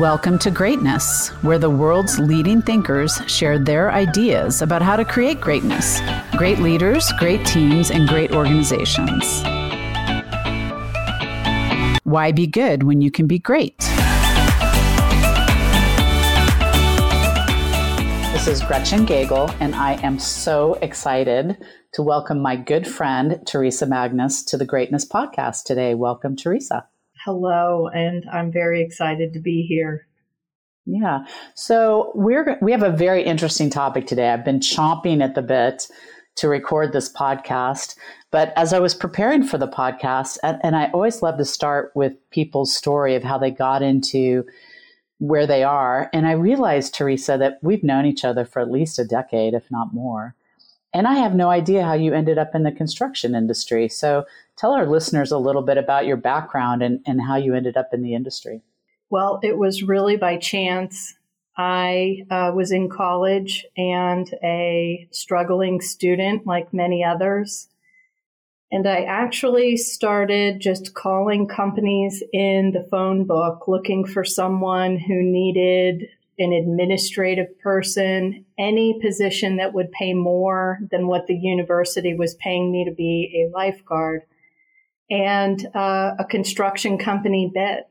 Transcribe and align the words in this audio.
Welcome 0.00 0.40
to 0.40 0.50
Greatness, 0.50 1.28
where 1.42 1.60
the 1.60 1.70
world's 1.70 2.18
leading 2.18 2.60
thinkers 2.60 3.20
share 3.28 3.60
their 3.60 3.92
ideas 3.92 4.60
about 4.60 4.82
how 4.82 4.96
to 4.96 5.04
create 5.04 5.40
greatness. 5.40 6.00
Great 6.36 6.58
leaders, 6.58 7.12
great 7.20 7.46
teams, 7.46 7.92
and 7.92 8.08
great 8.08 8.32
organizations. 8.32 9.44
Why 12.02 12.32
be 12.32 12.48
good 12.48 12.82
when 12.82 13.02
you 13.02 13.12
can 13.12 13.28
be 13.28 13.38
great? 13.38 13.78
This 18.32 18.48
is 18.48 18.62
Gretchen 18.64 19.06
Gagel, 19.06 19.54
and 19.60 19.76
I 19.76 19.92
am 20.02 20.18
so 20.18 20.74
excited 20.82 21.56
to 21.92 22.02
welcome 22.02 22.40
my 22.40 22.56
good 22.56 22.88
friend, 22.88 23.40
Teresa 23.46 23.86
Magnus, 23.86 24.42
to 24.46 24.56
the 24.56 24.66
Greatness 24.66 25.06
Podcast 25.06 25.62
today. 25.62 25.94
Welcome, 25.94 26.34
Teresa. 26.34 26.88
Hello, 27.24 27.88
and 27.88 28.26
I'm 28.30 28.52
very 28.52 28.82
excited 28.82 29.32
to 29.32 29.40
be 29.40 29.62
here. 29.62 30.06
Yeah. 30.84 31.24
So 31.54 32.12
we're 32.14 32.58
we 32.60 32.70
have 32.70 32.82
a 32.82 32.90
very 32.90 33.22
interesting 33.22 33.70
topic 33.70 34.06
today. 34.06 34.28
I've 34.28 34.44
been 34.44 34.60
chomping 34.60 35.22
at 35.24 35.34
the 35.34 35.40
bit 35.40 35.88
to 36.36 36.48
record 36.48 36.92
this 36.92 37.10
podcast, 37.10 37.96
but 38.30 38.52
as 38.56 38.74
I 38.74 38.78
was 38.78 38.94
preparing 38.94 39.42
for 39.42 39.56
the 39.56 39.68
podcast, 39.68 40.36
and, 40.42 40.60
and 40.62 40.76
I 40.76 40.90
always 40.90 41.22
love 41.22 41.38
to 41.38 41.46
start 41.46 41.92
with 41.94 42.12
people's 42.28 42.76
story 42.76 43.14
of 43.14 43.24
how 43.24 43.38
they 43.38 43.50
got 43.50 43.80
into 43.80 44.44
where 45.16 45.46
they 45.46 45.62
are, 45.64 46.10
and 46.12 46.26
I 46.26 46.32
realized, 46.32 46.94
Teresa, 46.94 47.38
that 47.38 47.58
we've 47.62 47.82
known 47.82 48.04
each 48.04 48.26
other 48.26 48.44
for 48.44 48.60
at 48.60 48.70
least 48.70 48.98
a 48.98 49.04
decade, 49.04 49.54
if 49.54 49.70
not 49.70 49.94
more. 49.94 50.34
And 50.92 51.08
I 51.08 51.14
have 51.14 51.34
no 51.34 51.48
idea 51.48 51.84
how 51.84 51.94
you 51.94 52.12
ended 52.12 52.36
up 52.36 52.54
in 52.54 52.64
the 52.64 52.70
construction 52.70 53.34
industry. 53.34 53.88
So 53.88 54.26
Tell 54.56 54.72
our 54.72 54.86
listeners 54.86 55.32
a 55.32 55.38
little 55.38 55.62
bit 55.62 55.78
about 55.78 56.06
your 56.06 56.16
background 56.16 56.82
and, 56.82 57.00
and 57.06 57.20
how 57.20 57.36
you 57.36 57.54
ended 57.54 57.76
up 57.76 57.88
in 57.92 58.02
the 58.02 58.14
industry. 58.14 58.62
Well, 59.10 59.40
it 59.42 59.58
was 59.58 59.82
really 59.82 60.16
by 60.16 60.36
chance. 60.38 61.14
I 61.56 62.24
uh, 62.30 62.52
was 62.54 62.72
in 62.72 62.88
college 62.88 63.64
and 63.76 64.28
a 64.42 65.08
struggling 65.12 65.80
student 65.80 66.46
like 66.46 66.72
many 66.72 67.04
others. 67.04 67.68
And 68.72 68.88
I 68.88 69.02
actually 69.02 69.76
started 69.76 70.60
just 70.60 70.94
calling 70.94 71.46
companies 71.46 72.24
in 72.32 72.72
the 72.72 72.86
phone 72.90 73.24
book 73.24 73.68
looking 73.68 74.04
for 74.04 74.24
someone 74.24 74.98
who 74.98 75.22
needed 75.22 76.08
an 76.40 76.52
administrative 76.52 77.56
person, 77.60 78.44
any 78.58 78.98
position 79.00 79.56
that 79.56 79.74
would 79.74 79.92
pay 79.92 80.12
more 80.12 80.80
than 80.90 81.06
what 81.06 81.28
the 81.28 81.36
university 81.36 82.14
was 82.14 82.34
paying 82.34 82.72
me 82.72 82.84
to 82.84 82.90
be 82.90 83.46
a 83.46 83.56
lifeguard 83.56 84.22
and 85.10 85.64
uh, 85.74 86.14
a 86.18 86.24
construction 86.24 86.98
company 86.98 87.50
bid. 87.52 87.84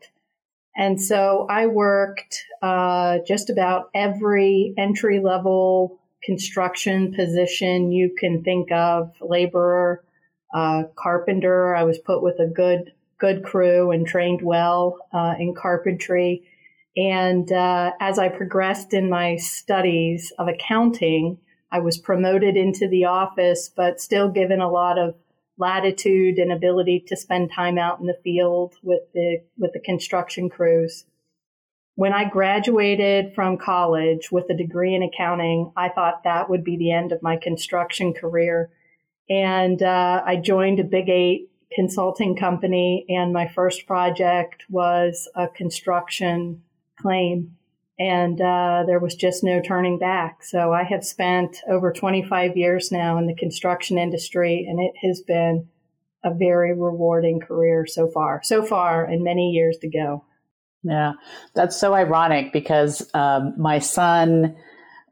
And 0.76 1.00
so 1.00 1.46
I 1.50 1.68
worked 1.68 2.44
uh, 2.62 3.20
just 3.28 3.50
about 3.50 3.90
every 3.94 4.74
entry 4.78 5.20
level 5.20 6.00
construction 6.24 7.14
position 7.14 7.92
you 7.92 8.16
can 8.18 8.44
think 8.44 8.72
of 8.72 9.12
laborer, 9.22 10.04
uh, 10.54 10.84
carpenter. 10.96 11.76
I 11.76 11.84
was 11.84 12.00
put 12.00 12.24
with 12.24 12.40
a 12.40 12.48
good, 12.48 12.92
good 13.20 13.44
crew 13.44 13.92
and 13.92 14.08
trained 14.08 14.42
well 14.42 14.98
uh, 15.14 15.36
in 15.38 15.54
carpentry. 15.54 16.48
And 16.96 17.52
uh, 17.52 17.92
as 18.00 18.20
I 18.20 18.30
progressed 18.30 18.94
in 18.94 19.10
my 19.10 19.36
studies 19.36 20.32
of 20.38 20.48
accounting, 20.48 21.40
I 21.72 21.80
was 21.80 21.98
promoted 21.98 22.56
into 22.56 22.88
the 22.88 23.06
office, 23.06 23.70
but 23.76 24.00
still 24.00 24.30
given 24.30 24.62
a 24.62 24.70
lot 24.70 25.00
of 25.00 25.16
latitude 25.58 26.38
and 26.38 26.52
ability 26.52 27.04
to 27.08 27.16
spend 27.16 27.52
time 27.52 27.78
out 27.78 28.00
in 28.00 28.08
the 28.08 28.18
field 28.24 28.76
with 28.82 29.02
the 29.14 29.44
with 29.58 29.74
the 29.74 29.80
construction 29.80 30.50
crews. 30.50 31.06
When 31.96 32.12
I 32.12 32.28
graduated 32.28 33.36
from 33.36 33.58
college 33.58 34.32
with 34.32 34.50
a 34.50 34.56
degree 34.56 34.96
in 34.96 35.04
accounting, 35.04 35.72
I 35.78 35.90
thought 35.90 36.24
that 36.24 36.50
would 36.50 36.64
be 36.64 36.76
the 36.76 36.92
end 36.92 37.12
of 37.12 37.22
my 37.22 37.38
construction 37.38 38.14
career. 38.14 38.72
And 39.30 39.82
uh, 39.82 40.24
I 40.26 40.38
joined 40.38 40.80
a 40.80 40.84
Big 40.84 41.08
Eight 41.08 41.50
consulting 41.72 42.36
company, 42.36 43.06
and 43.10 43.32
my 43.32 43.48
first 43.48 43.86
project 43.86 44.64
was 44.70 45.30
a 45.36 45.48
construction 45.48 46.64
claim 47.00 47.58
and 48.00 48.42
uh, 48.42 48.84
there 48.88 49.00
was 49.00 49.16
just 49.16 49.44
no 49.44 49.62
turning 49.62 50.00
back. 50.00 50.44
So 50.44 50.74
I 50.74 50.84
have 50.84 51.04
spent 51.04 51.58
over 51.70 51.92
25 51.92 52.58
years 52.58 52.92
now 52.92 53.18
in 53.18 53.28
the 53.28 53.36
construction 53.36 53.98
industry, 53.98 54.66
and 54.68 54.80
it 54.80 54.94
has 55.08 55.22
been 55.22 55.68
a 56.24 56.34
very 56.34 56.74
rewarding 56.74 57.40
career 57.40 57.86
so 57.86 58.08
far. 58.08 58.42
So 58.44 58.64
far, 58.64 59.06
and 59.06 59.24
many 59.24 59.52
years 59.52 59.78
to 59.82 59.90
go. 59.90 60.24
Yeah, 60.84 61.14
that's 61.54 61.80
so 61.80 61.94
ironic 61.94 62.52
because 62.52 63.10
um, 63.14 63.54
my 63.58 63.80
son, 63.80 64.56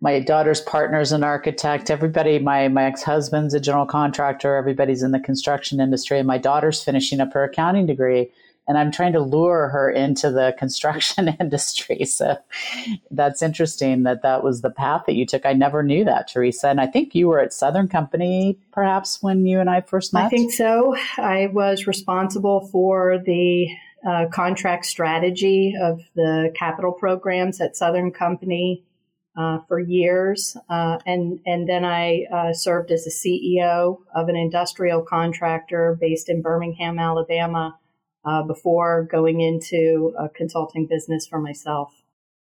my 0.01 0.19
daughter's 0.19 0.59
partner 0.59 0.99
is 0.99 1.11
an 1.11 1.23
architect. 1.23 1.89
Everybody, 1.89 2.39
my 2.39 2.67
my 2.67 2.85
ex 2.85 3.03
husband's 3.03 3.53
a 3.53 3.59
general 3.59 3.85
contractor. 3.85 4.55
Everybody's 4.55 5.03
in 5.03 5.11
the 5.11 5.19
construction 5.19 5.79
industry, 5.79 6.17
and 6.17 6.27
my 6.27 6.37
daughter's 6.37 6.83
finishing 6.83 7.21
up 7.21 7.31
her 7.33 7.43
accounting 7.43 7.85
degree 7.85 8.31
and 8.67 8.77
I'm 8.77 8.91
trying 8.91 9.13
to 9.13 9.19
lure 9.19 9.69
her 9.69 9.89
into 9.89 10.31
the 10.31 10.55
construction 10.57 11.27
industry. 11.39 12.05
So 12.05 12.37
that's 13.09 13.41
interesting 13.41 14.03
that 14.03 14.21
that 14.21 14.43
was 14.43 14.61
the 14.61 14.69
path 14.69 15.03
that 15.07 15.15
you 15.15 15.25
took. 15.25 15.45
I 15.45 15.53
never 15.53 15.83
knew 15.83 16.05
that, 16.05 16.29
Teresa. 16.29 16.69
And 16.69 16.79
I 16.79 16.87
think 16.87 17.15
you 17.15 17.27
were 17.27 17.39
at 17.39 17.53
Southern 17.53 17.87
Company 17.87 18.59
perhaps 18.71 19.21
when 19.21 19.45
you 19.45 19.59
and 19.59 19.69
I 19.69 19.81
first 19.81 20.13
met. 20.13 20.25
I 20.25 20.29
think 20.29 20.51
so. 20.51 20.95
I 21.17 21.47
was 21.47 21.87
responsible 21.87 22.67
for 22.71 23.17
the 23.25 23.67
uh, 24.07 24.27
contract 24.31 24.85
strategy 24.85 25.75
of 25.79 26.01
the 26.15 26.53
capital 26.55 26.91
programs 26.91 27.61
at 27.61 27.75
Southern 27.75 28.11
Company. 28.11 28.83
Uh, 29.33 29.59
for 29.69 29.79
years, 29.79 30.57
uh, 30.69 30.97
and 31.05 31.39
and 31.45 31.69
then 31.69 31.85
I 31.85 32.25
uh, 32.33 32.51
served 32.51 32.91
as 32.91 33.07
a 33.07 33.09
CEO 33.09 33.99
of 34.13 34.27
an 34.27 34.35
industrial 34.35 35.03
contractor 35.03 35.97
based 35.97 36.27
in 36.27 36.41
Birmingham, 36.41 36.99
Alabama, 36.99 37.79
uh, 38.25 38.43
before 38.43 39.07
going 39.11 39.41
into 39.41 40.13
a 40.19 40.29
consulting 40.29 40.87
business 40.87 41.27
for 41.27 41.39
myself. 41.39 41.93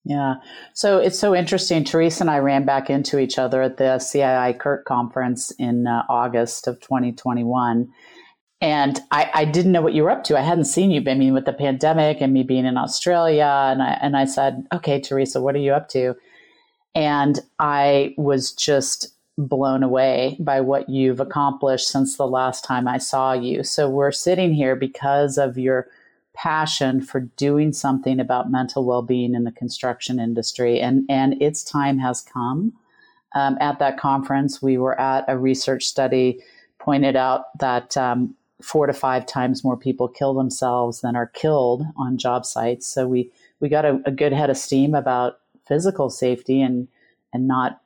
Yeah. 0.03 0.35
So 0.73 0.97
it's 0.97 1.19
so 1.19 1.35
interesting. 1.35 1.83
Teresa 1.83 2.23
and 2.23 2.31
I 2.31 2.39
ran 2.39 2.65
back 2.65 2.89
into 2.89 3.19
each 3.19 3.37
other 3.37 3.61
at 3.61 3.77
the 3.77 3.99
CII 3.99 4.57
CURT 4.57 4.85
conference 4.85 5.51
in 5.59 5.85
uh, 5.85 6.03
August 6.09 6.67
of 6.67 6.79
2021. 6.81 7.87
And 8.61 8.99
I, 9.11 9.29
I, 9.33 9.45
didn't 9.45 9.71
know 9.71 9.81
what 9.81 9.93
you 9.93 10.03
were 10.03 10.11
up 10.11 10.23
to. 10.25 10.37
I 10.37 10.41
hadn't 10.41 10.65
seen 10.65 10.91
you. 10.91 11.01
I 11.07 11.15
mean, 11.15 11.33
with 11.33 11.45
the 11.45 11.53
pandemic 11.53 12.17
and 12.21 12.31
me 12.31 12.43
being 12.43 12.65
in 12.65 12.77
Australia, 12.77 13.69
and 13.71 13.81
I 13.81 13.97
and 14.03 14.15
I 14.15 14.25
said, 14.25 14.67
"Okay, 14.71 15.01
Teresa, 15.01 15.41
what 15.41 15.55
are 15.55 15.59
you 15.59 15.73
up 15.73 15.89
to?" 15.89 16.15
And 16.93 17.39
I 17.57 18.13
was 18.17 18.51
just 18.51 19.15
blown 19.47 19.83
away 19.83 20.37
by 20.39 20.61
what 20.61 20.89
you've 20.89 21.19
accomplished 21.19 21.87
since 21.87 22.17
the 22.17 22.27
last 22.27 22.63
time 22.63 22.87
I 22.87 22.97
saw 22.97 23.33
you. 23.33 23.63
So 23.63 23.89
we're 23.89 24.11
sitting 24.11 24.53
here 24.53 24.75
because 24.75 25.37
of 25.37 25.57
your 25.57 25.87
passion 26.33 27.01
for 27.01 27.19
doing 27.19 27.73
something 27.73 28.19
about 28.19 28.51
mental 28.51 28.85
well-being 28.85 29.35
in 29.35 29.43
the 29.43 29.51
construction 29.51 30.19
industry. 30.19 30.79
And 30.79 31.03
and 31.09 31.41
its 31.41 31.63
time 31.63 31.99
has 31.99 32.21
come. 32.21 32.73
Um, 33.33 33.57
at 33.61 33.79
that 33.79 33.97
conference 33.97 34.61
we 34.61 34.77
were 34.77 34.99
at 34.99 35.25
a 35.27 35.37
research 35.37 35.85
study 35.85 36.39
pointed 36.79 37.15
out 37.15 37.57
that 37.59 37.95
um, 37.95 38.35
four 38.61 38.87
to 38.87 38.93
five 38.93 39.25
times 39.25 39.63
more 39.63 39.77
people 39.77 40.07
kill 40.07 40.33
themselves 40.33 41.01
than 41.01 41.15
are 41.15 41.27
killed 41.27 41.83
on 41.97 42.17
job 42.17 42.45
sites. 42.45 42.87
So 42.87 43.07
we 43.07 43.31
we 43.59 43.69
got 43.69 43.85
a, 43.85 44.01
a 44.05 44.11
good 44.11 44.33
head 44.33 44.49
of 44.49 44.57
steam 44.57 44.95
about 44.95 45.39
physical 45.67 46.09
safety 46.09 46.61
and 46.61 46.87
and 47.33 47.47
not 47.47 47.81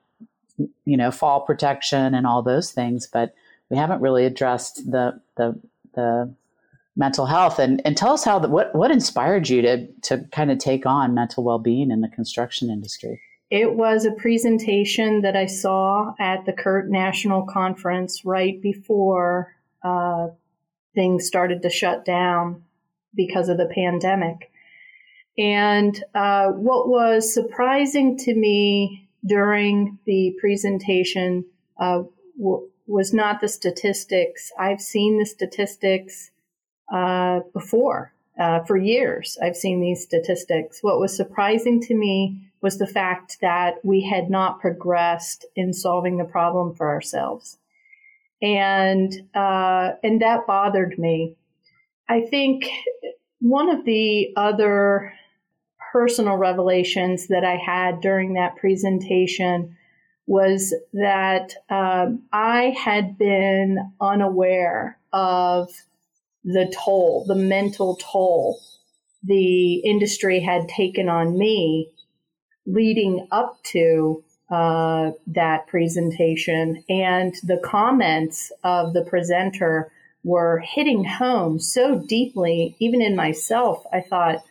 you 0.58 0.98
know, 0.98 1.12
fall 1.12 1.42
protection 1.42 2.14
and 2.14 2.26
all 2.26 2.42
those 2.42 2.72
things, 2.72 3.08
but 3.12 3.34
we 3.70 3.78
haven't 3.78 4.02
really 4.02 4.26
addressed 4.26 4.90
the 4.90 5.20
the 5.36 5.60
the 5.94 6.34
mental 6.96 7.26
health. 7.26 7.60
And 7.60 7.82
and 7.86 7.98
tell 7.98 8.14
us 8.14 8.24
how 8.24 8.40
the, 8.40 8.48
what 8.48 8.74
what 8.76 8.92
inspired 8.92 9.50
you 9.50 9.62
to 9.62 9.88
to 10.04 10.20
kind 10.32 10.52
of 10.52 10.60
take 10.60 10.86
on 10.86 11.14
mental 11.14 11.44
well 11.44 11.60
being 11.60 11.92
in 11.92 12.02
the 12.02 12.10
construction 12.10 12.70
industry. 12.70 13.22
It 13.52 13.76
was 13.76 14.06
a 14.06 14.12
presentation 14.12 15.22
that 15.22 15.36
I 15.36 15.46
saw 15.46 16.14
at 16.20 16.46
the 16.46 16.54
CURT 16.54 16.90
National 16.90 17.44
Conference 17.46 18.26
right 18.26 18.60
before 18.60 19.54
uh, 19.84 20.30
things 20.96 21.28
started 21.28 21.62
to 21.62 21.70
shut 21.70 22.06
down 22.06 22.64
because 23.14 23.50
of 23.50 23.58
the 23.58 23.68
pandemic. 23.74 24.52
And 25.38 26.02
uh, 26.16 26.48
what 26.48 26.88
was 26.88 27.34
surprising 27.34 28.18
to 28.20 28.34
me 28.34 29.05
during 29.26 29.98
the 30.06 30.36
presentation 30.40 31.46
uh, 31.80 32.04
w- 32.38 32.70
was 32.88 33.14
not 33.14 33.42
the 33.42 33.48
statistics. 33.48 34.52
I've 34.60 34.82
seen 34.82 35.20
the 35.20 35.26
statistics 35.26 36.32
uh, 36.94 37.40
before 37.54 38.14
uh, 38.40 38.64
for 38.64 38.78
years. 38.78 39.38
I've 39.42 39.56
seen 39.56 39.82
these 39.82 40.04
statistics. 40.04 40.80
What 40.82 41.00
was 41.00 41.16
surprising 41.16 41.82
to 41.82 41.96
me 41.96 42.52
was 42.62 42.78
the 42.78 42.88
fact 42.88 43.38
that 43.42 43.76
we 43.84 44.02
had 44.02 44.30
not 44.30 44.60
progressed 44.60 45.46
in 45.56 45.74
solving 45.74 46.18
the 46.18 46.26
problem 46.26 46.76
for 46.76 46.90
ourselves, 46.90 47.58
and 48.42 49.14
uh, 49.34 49.92
and 50.04 50.22
that 50.22 50.48
bothered 50.48 50.98
me. 51.00 51.36
I 52.08 52.22
think 52.22 52.68
one 53.40 53.70
of 53.70 53.86
the 53.86 54.34
other 54.36 55.14
personal 55.96 56.36
revelations 56.36 57.28
that 57.28 57.46
I 57.46 57.56
had 57.56 58.02
during 58.02 58.34
that 58.34 58.58
presentation 58.58 59.78
was 60.28 60.76
that 60.92 61.54
um, 61.70 62.24
I 62.34 62.76
had 62.78 63.18
been 63.18 63.94
unaware 64.02 65.00
of 65.14 65.70
the 66.44 66.70
toll, 66.84 67.24
the 67.30 67.36
mental 67.36 67.96
toll 67.96 68.60
the 69.24 69.76
industry 69.76 70.42
had 70.42 70.68
taken 70.68 71.08
on 71.08 71.38
me 71.38 71.90
leading 72.66 73.26
up 73.32 73.64
to 73.64 74.22
uh, 74.52 75.12
that 75.28 75.66
presentation. 75.68 76.84
And 76.90 77.34
the 77.42 77.62
comments 77.64 78.52
of 78.66 78.92
the 78.94 79.06
presenter 79.06 79.90
were 80.26 80.60
hitting 80.60 81.06
home 81.06 81.58
so 81.58 81.98
deeply, 81.98 82.76
even 82.80 83.02
in 83.02 83.16
myself. 83.16 83.82
I 83.94 84.02
thought, 84.02 84.44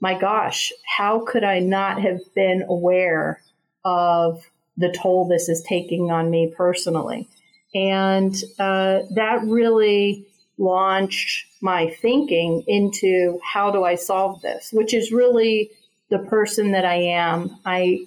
my 0.00 0.18
gosh, 0.18 0.72
how 0.96 1.24
could 1.24 1.44
I 1.44 1.58
not 1.58 2.00
have 2.00 2.20
been 2.34 2.64
aware 2.68 3.42
of 3.84 4.42
the 4.76 4.92
toll 4.92 5.26
this 5.26 5.48
is 5.48 5.62
taking 5.62 6.10
on 6.10 6.30
me 6.30 6.52
personally? 6.56 7.28
And 7.74 8.34
uh, 8.58 9.00
that 9.14 9.40
really 9.44 10.26
launched 10.56 11.46
my 11.60 11.90
thinking 12.00 12.64
into 12.66 13.38
how 13.44 13.70
do 13.70 13.84
I 13.84 13.94
solve 13.96 14.40
this, 14.42 14.70
which 14.72 14.94
is 14.94 15.12
really 15.12 15.70
the 16.10 16.18
person 16.18 16.72
that 16.72 16.84
I 16.84 16.96
am. 16.96 17.58
I, 17.64 18.06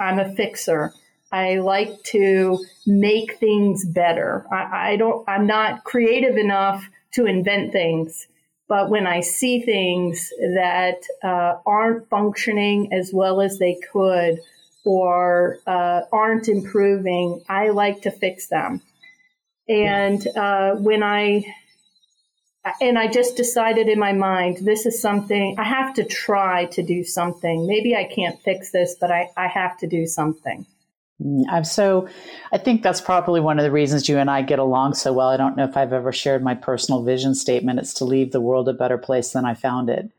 I'm 0.00 0.18
a 0.18 0.34
fixer. 0.34 0.92
I 1.30 1.56
like 1.56 2.02
to 2.04 2.64
make 2.86 3.38
things 3.38 3.84
better. 3.86 4.46
I, 4.50 4.92
I 4.92 4.96
don't, 4.96 5.28
I'm 5.28 5.46
not 5.46 5.84
creative 5.84 6.36
enough 6.36 6.88
to 7.12 7.26
invent 7.26 7.72
things. 7.72 8.26
But 8.68 8.90
when 8.90 9.06
I 9.06 9.20
see 9.20 9.60
things 9.62 10.30
that 10.38 11.00
uh, 11.22 11.54
aren't 11.64 12.08
functioning 12.08 12.92
as 12.92 13.12
well 13.12 13.40
as 13.40 13.58
they 13.58 13.78
could 13.92 14.40
or 14.84 15.58
uh, 15.66 16.02
aren't 16.12 16.48
improving, 16.48 17.42
I 17.48 17.70
like 17.70 18.02
to 18.02 18.10
fix 18.10 18.48
them. 18.48 18.82
And 19.68 20.26
uh, 20.36 20.74
when 20.76 21.02
I 21.02 21.44
and 22.80 22.98
I 22.98 23.08
just 23.08 23.36
decided 23.36 23.88
in 23.88 23.98
my 23.98 24.12
mind, 24.12 24.58
this 24.60 24.84
is 24.84 25.00
something 25.00 25.56
I 25.58 25.64
have 25.64 25.94
to 25.94 26.04
try 26.04 26.66
to 26.66 26.82
do 26.82 27.04
something. 27.04 27.66
Maybe 27.66 27.96
I 27.96 28.04
can't 28.04 28.38
fix 28.42 28.70
this, 28.70 28.96
but 29.00 29.10
I, 29.10 29.30
I 29.36 29.46
have 29.46 29.78
to 29.78 29.86
do 29.86 30.06
something. 30.06 30.66
Mm, 31.22 31.44
I'm 31.48 31.64
so, 31.64 32.08
I 32.52 32.58
think 32.58 32.82
that's 32.82 33.00
probably 33.00 33.40
one 33.40 33.58
of 33.58 33.64
the 33.64 33.72
reasons 33.72 34.08
you 34.08 34.18
and 34.18 34.30
I 34.30 34.42
get 34.42 34.58
along 34.58 34.94
so 34.94 35.12
well. 35.12 35.28
I 35.28 35.36
don't 35.36 35.56
know 35.56 35.64
if 35.64 35.76
I've 35.76 35.92
ever 35.92 36.12
shared 36.12 36.42
my 36.42 36.54
personal 36.54 37.02
vision 37.02 37.34
statement. 37.34 37.78
It's 37.78 37.94
to 37.94 38.04
leave 38.04 38.32
the 38.32 38.40
world 38.40 38.68
a 38.68 38.72
better 38.72 38.98
place 38.98 39.32
than 39.32 39.44
I 39.44 39.54
found 39.54 39.90
it. 39.90 40.10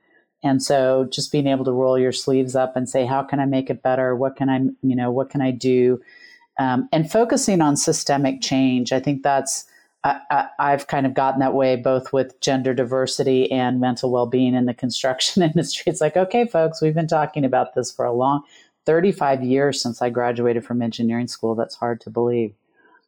And 0.42 0.64
so 0.64 1.08
just 1.12 1.32
being 1.32 1.48
able 1.48 1.66
to 1.66 1.72
roll 1.72 2.00
your 2.00 2.14
sleeves 2.14 2.56
up 2.56 2.76
and 2.76 2.90
say, 2.90 3.06
how 3.06 3.24
can 3.24 3.40
I 3.40 3.46
make 3.46 3.70
it 3.70 3.84
better? 3.84 4.16
What 4.16 4.36
can 4.36 4.50
I, 4.50 4.60
you 4.82 4.96
know, 4.96 5.12
what 5.12 5.30
can 5.30 5.42
I 5.42 5.52
do? 5.52 6.02
Um, 6.58 6.88
and 6.92 7.12
focusing 7.12 7.62
on 7.62 7.76
systemic 7.76 8.42
change. 8.42 8.92
I 8.92 9.00
think 9.00 9.24
that's, 9.24 9.66
I, 10.02 10.48
have 10.58 10.88
kind 10.88 11.06
of 11.06 11.14
gotten 11.14 11.42
that 11.42 11.54
way 11.54 11.76
both 11.76 12.14
with 12.14 12.40
gender 12.40 12.74
diversity 12.74 13.52
and 13.52 13.82
mental 13.82 14.10
well 14.12 14.28
being 14.28 14.54
in 14.54 14.66
the 14.66 14.74
construction 14.74 15.44
industry. 15.44 15.84
It's 15.88 16.00
like, 16.00 16.16
okay, 16.16 16.48
folks, 16.48 16.82
we've 16.82 16.94
been 16.94 17.08
talking 17.08 17.44
about 17.44 17.76
this 17.76 17.92
for 17.92 18.06
a 18.06 18.14
long 18.14 18.44
35 18.90 19.44
years 19.44 19.80
since 19.80 20.02
I 20.02 20.10
graduated 20.10 20.66
from 20.66 20.82
engineering 20.82 21.28
school. 21.28 21.54
That's 21.54 21.76
hard 21.76 22.02
to 22.02 22.10
believe. 22.10 22.56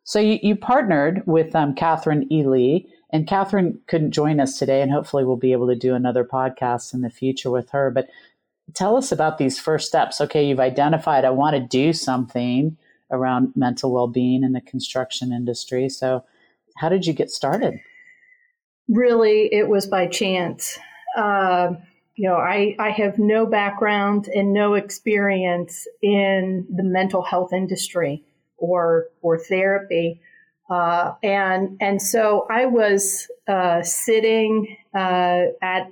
So 0.04 0.20
you, 0.20 0.38
you 0.44 0.56
partnered 0.56 1.24
with 1.26 1.56
um, 1.56 1.74
Catherine 1.74 2.32
Ely, 2.32 2.82
and 3.10 3.26
Catherine 3.26 3.80
couldn't 3.88 4.12
join 4.12 4.40
us 4.40 4.60
today, 4.60 4.84
and 4.84 4.92
hopefully 4.92 5.26
we'll 5.26 5.38
be 5.38 5.54
able 5.54 5.66
to 5.70 5.76
do 5.76 5.96
another 5.96 6.24
podcast 6.24 6.94
in 6.94 7.02
the 7.02 7.10
future 7.10 7.50
with 7.50 7.72
her. 7.72 7.90
But 7.90 8.10
tell 8.76 8.96
us 8.96 9.12
about 9.12 9.40
these 9.40 9.58
first 9.58 9.88
steps. 9.88 10.22
Okay, 10.22 10.48
you've 10.48 10.60
identified 10.60 11.26
I 11.26 11.32
want 11.32 11.56
to 11.56 11.60
do 11.60 11.94
something 11.94 12.78
around 13.10 13.52
mental 13.56 13.92
well 13.92 14.08
being 14.08 14.44
in 14.44 14.54
the 14.54 14.62
construction 14.62 15.34
industry. 15.34 15.90
So 15.90 16.24
how 16.78 16.90
did 16.90 17.08
you 17.08 17.14
get 17.14 17.32
started? 17.32 17.80
Really, 18.88 19.52
it 19.52 19.68
was 19.68 19.88
by 19.88 20.06
chance. 20.06 20.78
Uh, 21.18 21.72
you 22.22 22.30
know, 22.30 22.36
I, 22.36 22.76
I 22.78 22.92
have 22.92 23.18
no 23.18 23.48
background 23.48 24.28
and 24.28 24.54
no 24.54 24.76
experience 24.76 25.88
in 26.04 26.68
the 26.70 26.84
mental 26.84 27.24
health 27.24 27.52
industry 27.52 28.24
or 28.58 29.08
or 29.24 29.40
therapy, 29.40 30.22
uh, 30.70 31.14
and 31.24 31.78
and 31.82 32.00
so 32.00 32.46
I 32.48 32.68
was 32.68 33.28
uh, 33.48 33.82
sitting 33.82 34.78
uh, 34.94 35.46
at 35.64 35.92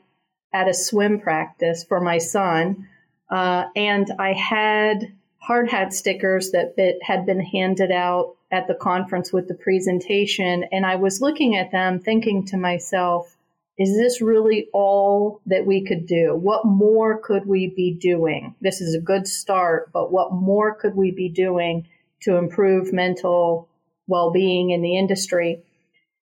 at 0.54 0.68
a 0.68 0.74
swim 0.76 1.20
practice 1.20 1.84
for 1.84 2.00
my 2.00 2.20
son, 2.20 2.88
uh, 3.32 3.64
and 3.76 4.12
I 4.20 4.34
had 4.34 5.12
hard 5.40 5.68
hat 5.72 5.94
stickers 5.94 6.52
that 6.52 6.76
bit, 6.76 7.00
had 7.02 7.26
been 7.26 7.44
handed 7.44 7.90
out 7.92 8.36
at 8.52 8.68
the 8.68 8.76
conference 8.76 9.34
with 9.34 9.48
the 9.48 9.56
presentation. 9.56 10.64
And 10.72 10.86
I 10.86 10.96
was 10.98 11.22
looking 11.22 11.56
at 11.56 11.72
them 11.72 12.00
thinking 12.00 12.46
to 12.48 12.58
myself, 12.58 13.36
is 13.80 13.96
this 13.96 14.22
really 14.22 14.68
all 14.74 15.42
that 15.46 15.66
we 15.66 15.86
could 15.86 16.06
do? 16.06 16.36
What 16.36 16.66
more 16.66 17.18
could 17.18 17.46
we 17.48 17.68
be 17.68 17.94
doing? 17.94 18.54
This 18.60 18.82
is 18.82 18.94
a 18.94 19.00
good 19.00 19.26
start, 19.26 19.90
but 19.94 20.12
what 20.12 20.34
more 20.34 20.76
could 20.76 20.96
we 20.96 21.12
be 21.12 21.30
doing 21.30 21.88
to 22.24 22.36
improve 22.36 22.92
mental 22.92 23.70
well 24.06 24.32
being 24.32 24.72
in 24.72 24.82
the 24.82 24.98
industry? 24.98 25.64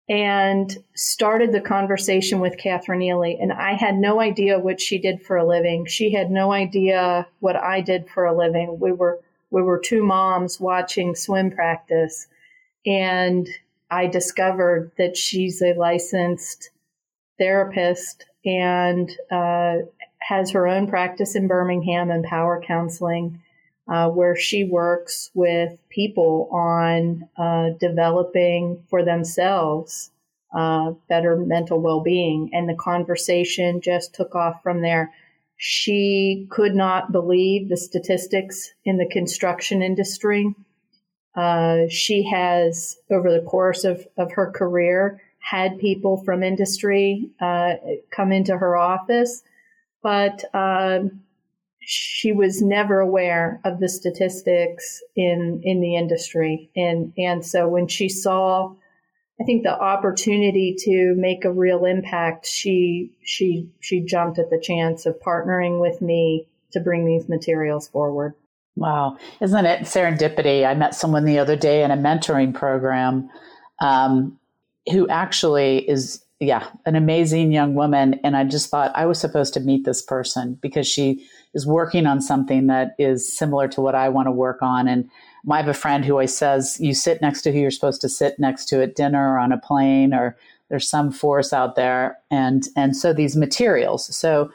And 0.09 0.77
started 0.97 1.53
the 1.53 1.61
conversation 1.61 2.41
with 2.41 2.59
Catherine 2.59 3.01
Ely. 3.01 3.37
And 3.41 3.53
I 3.53 3.75
had 3.75 3.95
no 3.95 4.21
idea 4.21 4.59
what 4.59 4.81
she 4.81 4.99
did 4.99 5.23
for 5.23 5.37
a 5.37 5.47
living. 5.47 5.87
She 5.87 6.13
had 6.13 6.33
no 6.33 6.53
idea 6.53 7.29
what 7.39 7.57
I 7.57 7.81
did 7.81 8.11
for 8.11 8.25
a 8.25 8.37
living. 8.37 8.81
We 8.81 8.91
were 8.91 9.21
we 9.51 9.63
were 9.63 9.79
two 9.79 10.03
moms 10.03 10.59
watching 10.59 11.15
swim 11.15 11.53
practice, 11.53 12.27
and 12.85 13.49
I 13.89 14.09
discovered 14.09 14.91
that 14.99 15.17
she's 15.17 15.63
a 15.63 15.75
licensed 15.75 16.71
therapist 17.39 18.27
and 18.45 19.11
uh, 19.31 19.77
has 20.21 20.51
her 20.51 20.67
own 20.67 20.87
practice 20.87 21.35
in 21.35 21.49
Birmingham 21.49 22.11
and 22.11 22.25
power 22.25 22.63
counseling, 22.67 23.41
uh, 23.89 24.09
where 24.09 24.37
she 24.37 24.65
works 24.65 25.31
with 25.35 25.79
people 25.91 26.49
on 26.53 27.29
uh, 27.37 27.71
developing 27.79 28.83
for 28.89 29.05
themselves 29.05 30.11
uh, 30.55 30.93
better 31.09 31.37
mental 31.37 31.81
well 31.81 32.01
being. 32.01 32.51
And 32.53 32.69
the 32.69 32.77
conversation 32.77 33.81
just 33.81 34.15
took 34.15 34.35
off 34.35 34.63
from 34.63 34.81
there. 34.81 35.13
She 35.57 36.47
could 36.51 36.75
not 36.75 37.13
believe 37.13 37.69
the 37.69 37.77
statistics 37.77 38.73
in 38.85 38.97
the 38.97 39.09
construction 39.09 39.83
industry. 39.83 40.55
Uh, 41.35 41.89
she 41.89 42.29
has, 42.33 42.97
over 43.11 43.33
the 43.33 43.45
course 43.45 43.85
of, 43.85 44.07
of 44.17 44.33
her 44.33 44.53
career, 44.53 45.21
had 45.45 45.79
people 45.79 46.17
from 46.25 46.43
industry 46.43 47.31
uh, 47.39 47.75
come 48.11 48.33
into 48.33 48.57
her 48.57 48.77
office, 48.77 49.43
but 50.03 50.43
um, 50.55 51.21
she 51.81 52.33
was 52.33 52.63
never 52.63 53.01
aware 53.01 53.61
of 53.63 53.79
the 53.79 53.89
statistics 53.89 55.03
in 55.15 55.61
in 55.63 55.81
the 55.81 55.97
industry, 55.97 56.71
and 56.75 57.13
and 57.19 57.45
so 57.45 57.69
when 57.69 57.89
she 57.89 58.09
saw 58.09 58.75
I 59.41 59.45
think 59.45 59.65
the 59.65 59.79
opportunity 59.79 60.77
to 60.79 61.15
make 61.17 61.45
a 61.45 61.53
real 61.53 61.85
impact, 61.85 62.47
she 62.47 63.13
she 63.23 63.69
she 63.81 64.01
jumped 64.01 64.39
at 64.39 64.49
the 64.49 64.61
chance 64.61 65.05
of 65.05 65.21
partnering 65.21 65.79
with 65.81 66.01
me 66.01 66.47
to 66.73 66.81
bring 66.81 67.05
these 67.05 67.29
materials 67.29 67.89
forward. 67.89 68.35
Wow, 68.77 69.19
isn't 69.41 69.67
it 69.67 69.83
serendipity? 69.83 70.67
I 70.67 70.75
met 70.75 70.95
someone 70.95 71.27
the 71.27 71.39
other 71.39 71.57
day 71.57 71.85
in 71.85 71.91
a 71.91 71.97
mentoring 71.97 72.55
program 72.55 73.29
um, 73.81 74.39
who 74.91 75.09
actually 75.09 75.89
is 75.89 76.25
yeah 76.41 76.67
an 76.87 76.97
amazing 76.97 77.53
young 77.53 77.75
woman, 77.75 78.21
and 78.25 78.37
I 78.37 78.45
just 78.45 78.71
thought 78.71 78.93
I 78.95 79.07
was 79.07 79.19
supposed 79.19 79.55
to 79.55 79.61
meet 79.61 79.85
this 79.85 80.03
person 80.03 80.59
because 80.61 80.87
she 80.87 81.27
is 81.55 81.67
working 81.67 82.07
on 82.07 82.21
something 82.21 82.67
that 82.67 82.95
is 82.99 83.37
similar 83.37 83.69
to 83.69 83.81
what 83.81 83.95
I 83.95 84.09
want 84.09 84.27
to 84.27 84.33
work 84.33 84.63
on, 84.63 84.89
and 84.89 85.09
I 85.51 85.59
have 85.59 85.69
a 85.69 85.75
friend 85.75 86.05
who 86.05 86.13
always 86.13 86.37
says 86.37 86.79
you 86.81 86.95
sit 86.95 87.21
next 87.21 87.43
to 87.43 87.53
who 87.53 87.59
you're 87.59 87.71
supposed 87.71 88.01
to 88.03 88.09
sit 88.09 88.39
next 88.39 88.67
to 88.67 88.83
at 88.83 88.97
dinner 88.97 89.35
or 89.35 89.39
on 89.39 89.53
a 89.53 89.59
plane 89.59 90.15
or 90.15 90.37
there's 90.71 90.89
some 90.89 91.13
force 91.13 91.53
out 91.53 91.77
there 91.77 92.17
and 92.31 92.65
and 92.77 92.97
so 92.97 93.13
these 93.13 93.37
materials 93.37 94.17
so 94.17 94.51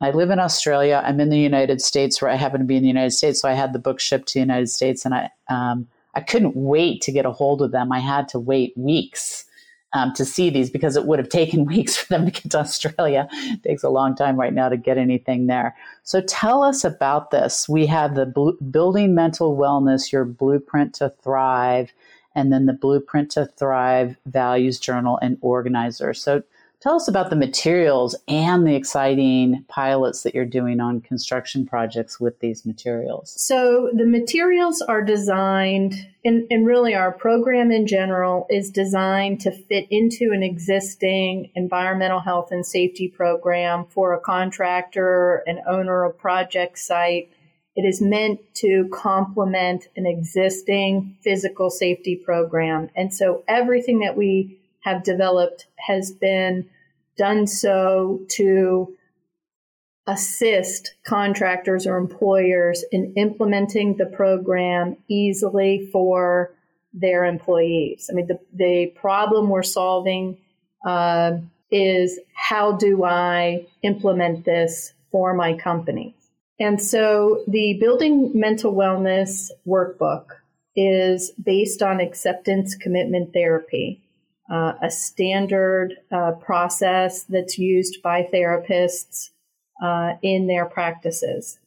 I 0.00 0.10
live 0.10 0.30
in 0.30 0.38
Australia. 0.38 1.02
I'm 1.04 1.20
in 1.20 1.30
the 1.30 1.38
United 1.38 1.80
States, 1.80 2.20
where 2.20 2.30
I 2.30 2.34
happen 2.34 2.60
to 2.60 2.66
be 2.66 2.76
in 2.76 2.82
the 2.82 2.88
United 2.88 3.12
States. 3.12 3.40
So 3.40 3.48
I 3.48 3.52
had 3.52 3.72
the 3.72 3.78
book 3.78 4.00
shipped 4.00 4.28
to 4.28 4.34
the 4.34 4.40
United 4.40 4.68
States, 4.68 5.04
and 5.04 5.14
I 5.14 5.30
um, 5.48 5.88
I 6.14 6.20
couldn't 6.20 6.56
wait 6.56 7.00
to 7.02 7.12
get 7.12 7.26
a 7.26 7.32
hold 7.32 7.62
of 7.62 7.72
them. 7.72 7.90
I 7.90 8.00
had 8.00 8.28
to 8.28 8.38
wait 8.38 8.76
weeks 8.76 9.44
um, 9.94 10.12
to 10.14 10.24
see 10.24 10.50
these 10.50 10.68
because 10.68 10.96
it 10.96 11.06
would 11.06 11.18
have 11.18 11.28
taken 11.28 11.64
weeks 11.74 11.96
for 11.96 12.06
them 12.08 12.26
to 12.26 12.30
get 12.30 12.50
to 12.50 12.58
Australia. 12.58 13.28
It 13.32 13.62
takes 13.62 13.82
a 13.82 13.88
long 13.88 14.14
time 14.14 14.38
right 14.38 14.52
now 14.52 14.68
to 14.68 14.76
get 14.76 14.98
anything 14.98 15.46
there. 15.46 15.74
So 16.02 16.20
tell 16.20 16.62
us 16.62 16.84
about 16.84 17.30
this. 17.30 17.68
We 17.68 17.86
have 17.86 18.14
the 18.14 18.26
bl- 18.26 18.50
Building 18.70 19.14
Mental 19.14 19.56
Wellness, 19.56 20.12
your 20.12 20.24
blueprint 20.24 20.94
to 20.96 21.10
thrive, 21.22 21.92
and 22.34 22.52
then 22.52 22.66
the 22.66 22.72
Blueprint 22.72 23.30
to 23.32 23.46
Thrive 23.46 24.16
Values 24.26 24.80
Journal 24.80 25.18
and 25.22 25.38
Organizer. 25.40 26.12
So 26.12 26.42
Tell 26.84 26.96
us 26.96 27.08
about 27.08 27.30
the 27.30 27.36
materials 27.36 28.14
and 28.28 28.66
the 28.66 28.74
exciting 28.74 29.64
pilots 29.68 30.22
that 30.22 30.34
you're 30.34 30.44
doing 30.44 30.80
on 30.80 31.00
construction 31.00 31.64
projects 31.64 32.20
with 32.20 32.40
these 32.40 32.66
materials. 32.66 33.32
So, 33.40 33.88
the 33.94 34.04
materials 34.04 34.82
are 34.82 35.00
designed, 35.00 35.94
and, 36.26 36.46
and, 36.50 36.66
really 36.66 36.94
our 36.94 37.10
program 37.10 37.70
in 37.70 37.86
general 37.86 38.46
is 38.50 38.70
designed 38.70 39.40
to 39.40 39.50
fit 39.50 39.86
into 39.90 40.32
an 40.34 40.42
existing 40.42 41.50
environmental 41.54 42.20
health 42.20 42.48
and 42.50 42.66
safety 42.66 43.08
program 43.08 43.86
for 43.86 44.12
a 44.12 44.20
contractor, 44.20 45.42
an 45.46 45.62
owner 45.66 46.04
of 46.04 46.18
project 46.18 46.78
site. 46.78 47.30
It 47.76 47.86
is 47.86 48.02
meant 48.02 48.40
to 48.56 48.90
complement 48.92 49.88
an 49.96 50.04
existing 50.04 51.16
physical 51.24 51.70
safety 51.70 52.14
program. 52.14 52.90
And 52.94 53.14
so, 53.14 53.42
everything 53.48 54.00
that 54.00 54.18
we 54.18 54.58
have 54.84 55.02
developed 55.02 55.66
has 55.76 56.12
been 56.12 56.68
done 57.16 57.46
so 57.46 58.20
to 58.28 58.94
assist 60.06 60.94
contractors 61.04 61.86
or 61.86 61.96
employers 61.96 62.84
in 62.92 63.14
implementing 63.16 63.96
the 63.96 64.04
program 64.04 64.96
easily 65.08 65.88
for 65.90 66.52
their 66.92 67.24
employees. 67.24 68.08
I 68.10 68.14
mean, 68.14 68.26
the, 68.26 68.38
the 68.52 68.86
problem 68.94 69.48
we're 69.48 69.62
solving 69.62 70.36
uh, 70.86 71.38
is 71.70 72.20
how 72.34 72.72
do 72.72 73.04
I 73.04 73.66
implement 73.82 74.44
this 74.44 74.92
for 75.10 75.32
my 75.32 75.54
company? 75.54 76.14
And 76.60 76.80
so 76.80 77.42
the 77.48 77.78
Building 77.80 78.30
Mental 78.34 78.72
Wellness 78.72 79.50
Workbook 79.66 80.26
is 80.76 81.32
based 81.42 81.82
on 81.82 82.00
acceptance 82.00 82.76
commitment 82.76 83.32
therapy 83.32 84.03
uh, 84.50 84.74
a 84.82 84.90
standard 84.90 85.94
uh, 86.12 86.32
process 86.32 87.24
that's 87.24 87.58
used 87.58 88.02
by 88.02 88.28
therapists 88.32 89.30
uh, 89.82 90.14
in 90.22 90.46
their 90.46 90.66
practices. 90.66 91.58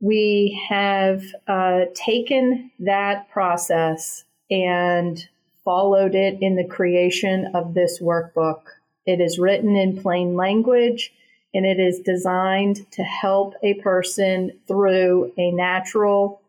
We 0.00 0.62
have 0.68 1.22
uh, 1.46 1.86
taken 1.94 2.70
that 2.80 3.28
process 3.30 4.24
and 4.50 5.26
followed 5.64 6.14
it 6.14 6.38
in 6.40 6.56
the 6.56 6.66
creation 6.66 7.50
of 7.54 7.74
this 7.74 8.00
workbook. 8.00 8.62
It 9.06 9.20
is 9.20 9.38
written 9.38 9.76
in 9.76 10.00
plain 10.00 10.34
language 10.34 11.12
and 11.52 11.66
it 11.66 11.80
is 11.80 12.00
designed 12.00 12.90
to 12.92 13.02
help 13.02 13.54
a 13.62 13.74
person 13.74 14.52
through 14.66 15.32
a 15.36 15.50
natural 15.50 16.40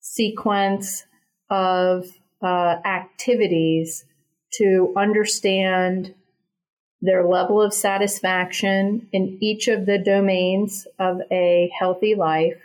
sequence 0.00 1.04
of 1.50 2.06
uh, 2.42 2.76
activities 2.84 4.04
to 4.54 4.92
understand 4.96 6.14
their 7.02 7.26
level 7.26 7.62
of 7.62 7.72
satisfaction 7.72 9.08
in 9.12 9.38
each 9.40 9.68
of 9.68 9.86
the 9.86 9.98
domains 9.98 10.86
of 10.98 11.20
a 11.30 11.70
healthy 11.78 12.14
life 12.14 12.60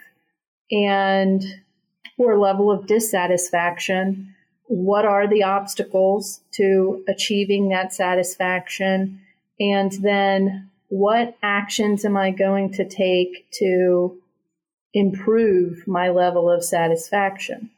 and 0.71 1.43
or 2.17 2.37
level 2.37 2.71
of 2.71 2.87
dissatisfaction 2.87 4.35
what 4.67 5.05
are 5.05 5.27
the 5.27 5.43
obstacles 5.43 6.41
to 6.51 7.03
achieving 7.07 7.69
that 7.69 7.93
satisfaction? 7.93 9.21
And 9.59 9.91
then 10.01 10.69
what 10.89 11.37
actions 11.43 12.05
am 12.05 12.17
i 12.17 12.31
going 12.31 12.71
to 12.73 12.87
take 12.87 13.49
to 13.59 14.17
improve 14.93 15.87
my 15.87 16.09
level 16.09 16.49
of 16.49 16.63
satisfaction? 16.63 17.69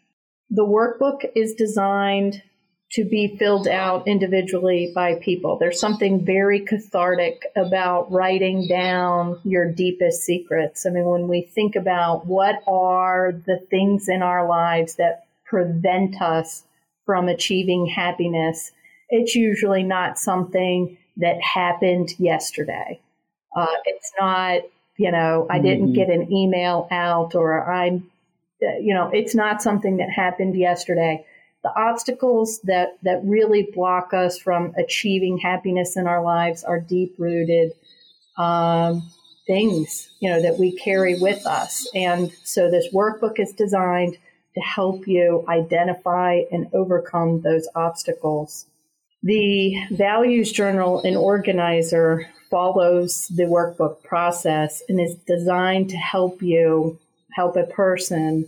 The 0.49 0.65
workbook 0.65 1.25
is 1.35 1.55
designed 1.55 2.41
to 2.89 3.03
be 3.03 3.35
filled 3.37 3.67
out 3.67 4.07
individually 4.07 4.91
by 4.95 5.15
people. 5.15 5.57
There's 5.57 5.79
something 5.79 6.25
very 6.25 6.61
cathartic 6.61 7.43
about 7.55 8.11
writing 8.11 8.67
down 8.67 9.39
your 9.43 9.69
deepest 9.69 10.23
secrets. 10.23 10.85
I 10.85 10.91
mean, 10.91 11.05
when 11.05 11.27
we 11.27 11.41
think 11.41 11.75
about 11.75 12.25
what 12.25 12.63
are 12.65 13.33
the 13.45 13.59
things 13.69 14.07
in 14.07 14.21
our 14.21 14.47
lives 14.47 14.95
that 14.95 15.25
prevent 15.45 16.21
us 16.21 16.63
from 17.05 17.27
achieving 17.27 17.87
happiness, 17.87 18.71
it's 19.09 19.35
usually 19.35 19.83
not 19.83 20.17
something 20.17 20.97
that 21.17 21.41
happened 21.41 22.17
yesterday. 22.19 23.01
Uh, 23.55 23.65
it's 23.85 24.11
not, 24.17 24.61
you 24.97 25.11
know, 25.11 25.45
I 25.49 25.59
didn't 25.59 25.87
mm-hmm. 25.87 25.93
get 25.93 26.09
an 26.09 26.31
email 26.31 26.87
out 26.89 27.35
or 27.35 27.69
I'm, 27.69 28.09
you 28.61 28.93
know, 28.93 29.09
it's 29.13 29.35
not 29.35 29.61
something 29.61 29.97
that 29.97 30.09
happened 30.09 30.55
yesterday 30.55 31.25
the 31.63 31.73
obstacles 31.75 32.59
that, 32.61 32.97
that 33.03 33.21
really 33.23 33.69
block 33.73 34.13
us 34.13 34.37
from 34.37 34.73
achieving 34.77 35.37
happiness 35.37 35.97
in 35.97 36.07
our 36.07 36.23
lives 36.23 36.63
are 36.63 36.79
deep 36.79 37.15
rooted 37.17 37.71
um, 38.37 39.03
things, 39.47 40.09
you 40.19 40.29
know, 40.29 40.41
that 40.41 40.59
we 40.59 40.75
carry 40.77 41.19
with 41.19 41.45
us. 41.45 41.89
And 41.95 42.31
so 42.43 42.69
this 42.69 42.93
workbook 42.93 43.39
is 43.39 43.53
designed 43.53 44.17
to 44.53 44.61
help 44.61 45.07
you 45.07 45.45
identify 45.47 46.41
and 46.51 46.67
overcome 46.73 47.41
those 47.41 47.67
obstacles. 47.75 48.65
The 49.23 49.75
values 49.91 50.51
journal 50.51 51.01
and 51.03 51.17
organizer 51.17 52.29
follows 52.49 53.27
the 53.27 53.43
workbook 53.43 54.03
process 54.03 54.81
and 54.87 54.99
is 54.99 55.15
designed 55.27 55.89
to 55.89 55.97
help 55.97 56.41
you 56.41 56.99
help 57.33 57.55
a 57.55 57.65
person 57.65 58.45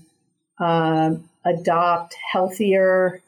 uh, 0.60 1.12
adopt 1.46 2.16
healthier 2.32 3.22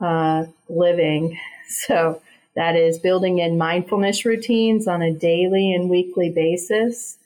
uh, 0.00 0.44
living. 0.68 1.38
So 1.86 2.20
that 2.56 2.74
is 2.74 2.98
building 2.98 3.38
in 3.38 3.56
mindfulness 3.56 4.24
routines 4.24 4.88
on 4.88 5.02
a 5.02 5.12
daily 5.12 5.72
and 5.72 5.88
weekly 5.88 6.30
basis, 6.30 7.16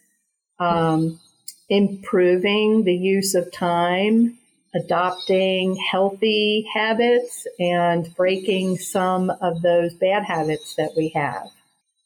um, 0.58 1.18
improving 1.70 2.84
the 2.84 2.94
use 2.94 3.34
of 3.34 3.50
time, 3.50 4.36
adopting 4.74 5.76
healthy 5.76 6.66
habits, 6.74 7.46
and 7.58 8.14
breaking 8.16 8.76
some 8.76 9.30
of 9.30 9.62
those 9.62 9.94
bad 9.94 10.24
habits 10.24 10.74
that 10.74 10.90
we 10.94 11.08
have. 11.14 11.48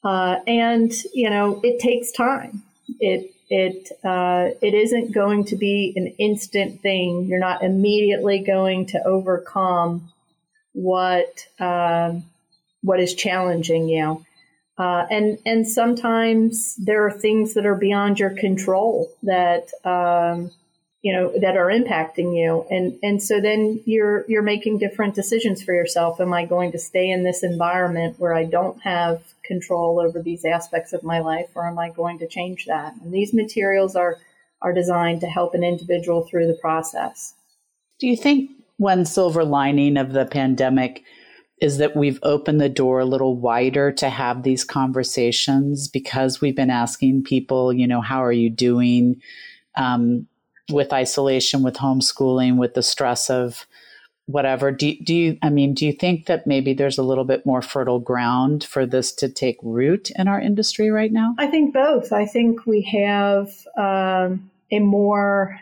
Uh, 0.05 0.37
and 0.47 0.93
you 1.13 1.29
know, 1.29 1.61
it 1.65 1.81
takes 1.81 2.13
time. 2.13 2.63
It 3.01 3.35
it 3.51 3.91
uh, 4.05 4.51
it 4.61 4.75
isn't 4.75 5.13
going 5.13 5.45
to 5.47 5.57
be 5.57 5.93
an 5.97 6.09
instant 6.19 6.81
thing. 6.83 7.25
You're 7.25 7.39
not 7.39 7.63
immediately 7.63 8.41
going 8.41 8.87
to 8.87 9.03
overcome 9.05 10.13
what 10.73 11.47
um, 11.59 12.25
what 12.83 13.01
is 13.01 13.15
challenging 13.15 13.89
you. 13.89 14.25
Uh, 14.77 15.07
and 15.11 15.39
and 15.45 15.67
sometimes 15.67 16.77
there 16.77 17.07
are 17.07 17.11
things 17.11 17.55
that 17.55 17.67
are 17.67 17.75
beyond 17.75 18.21
your 18.21 18.31
control 18.31 19.11
that 19.25 19.69
um, 19.85 20.51
you 21.03 21.13
know 21.13 21.33
that 21.41 21.57
are 21.57 21.67
impacting 21.67 22.37
you, 22.37 22.65
and 22.71 22.99
and 23.03 23.23
so 23.23 23.41
then 23.41 23.81
you're 23.87 24.25
you're 24.29 24.43
making 24.43 24.79
different 24.79 25.15
decisions 25.15 25.63
for 25.63 25.73
yourself. 25.73 26.21
Am 26.21 26.33
I 26.33 26.45
going 26.45 26.73
to 26.73 26.79
stay 26.79 27.11
in 27.11 27.25
this 27.25 27.43
environment 27.43 28.21
where 28.21 28.35
I 28.35 28.45
don't 28.45 28.81
have 28.83 29.23
control 29.49 29.99
over 29.99 30.23
these 30.23 30.45
aspects 30.45 30.93
of 30.93 31.03
my 31.03 31.19
life, 31.19 31.49
or 31.57 31.67
am 31.67 31.79
I 31.79 31.91
going 31.91 32.19
to 32.21 32.29
change 32.29 32.67
that? 32.67 32.95
And 33.03 33.13
these 33.13 33.35
materials 33.35 33.97
are 33.97 34.19
are 34.61 34.73
designed 34.73 35.21
to 35.21 35.27
help 35.29 35.55
an 35.55 35.65
individual 35.65 36.27
through 36.29 36.47
the 36.47 36.59
process. 36.61 37.35
Do 37.99 38.07
you 38.09 38.17
think 38.17 38.51
one 38.77 39.05
silver 39.07 39.45
lining 39.45 39.97
of 39.97 40.13
the 40.13 40.27
pandemic 40.27 41.05
is 41.61 41.79
that 41.79 41.97
we've 41.97 42.21
opened 42.23 42.61
the 42.61 42.69
door 42.69 43.01
a 43.01 43.05
little 43.05 43.37
wider 43.37 43.91
to 43.93 44.09
have 44.09 44.43
these 44.43 44.65
conversations 44.65 45.89
because 45.89 46.41
we've 46.41 46.57
been 46.57 46.71
asking 46.71 47.25
people, 47.25 47.73
you 47.73 47.87
know, 47.87 48.01
how 48.01 48.23
are 48.23 48.33
you 48.33 48.49
doing 48.51 49.21
um, 49.77 50.27
with 50.71 50.93
isolation, 50.93 51.63
with 51.63 51.75
homeschooling, 51.75 52.59
with 52.59 52.75
the 52.75 52.83
stress 52.83 53.29
of 53.31 53.67
whatever. 54.29 54.71
Do, 54.71 54.95
do 55.03 55.15
you 55.15 55.39
i 55.43 55.49
mean 55.49 55.75
do 55.75 55.87
you 55.87 55.93
think 55.93 56.27
that 56.27 56.47
maybe 56.47 56.75
there's 56.75 56.99
a 56.99 57.03
little 57.03 57.25
bit 57.25 57.47
more 57.47 57.63
fertile 57.63 57.99
ground 57.99 58.63
for 58.63 58.85
this 58.85 59.11
to 59.15 59.29
take 59.29 59.57
root 59.63 60.11
in 60.17 60.29
our 60.29 60.41
industry 60.41 60.91
right 60.91 61.11
now? 61.11 61.35
I 61.39 61.47
think 61.47 61.73
both. 61.73 62.13
I 62.13 62.27
think 62.27 62.67
we 62.67 62.83
have 62.83 63.51
um, 63.77 64.51
a 64.71 64.81
more 64.81 65.59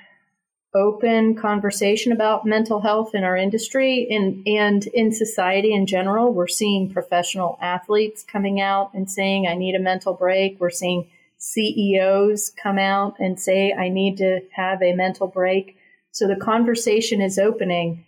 open 0.74 1.36
conversation 1.36 2.12
about 2.12 2.44
mental 2.44 2.80
health 2.80 3.14
in 3.14 3.22
our 3.22 3.36
industry 3.36 4.08
and 4.10 4.46
and 4.46 4.86
in 4.88 5.12
society 5.12 5.72
in 5.72 5.86
general. 5.86 6.32
We're 6.32 6.48
seeing 6.48 6.92
professional 6.92 7.58
athletes 7.62 8.24
coming 8.24 8.60
out 8.60 8.90
and 8.92 9.08
saying 9.08 9.46
i 9.46 9.54
need 9.54 9.76
a 9.76 9.80
mental 9.80 10.12
break. 10.12 10.58
We're 10.58 10.70
seeing 10.70 11.08
ceos 11.38 12.50
come 12.60 12.78
out 12.78 13.14
and 13.20 13.38
say 13.38 13.72
i 13.72 13.88
need 13.88 14.16
to 14.16 14.40
have 14.50 14.82
a 14.82 14.92
mental 14.92 15.28
break. 15.28 15.76
So 16.10 16.26
the 16.26 16.34
conversation 16.34 17.20
is 17.20 17.38
opening 17.38 18.04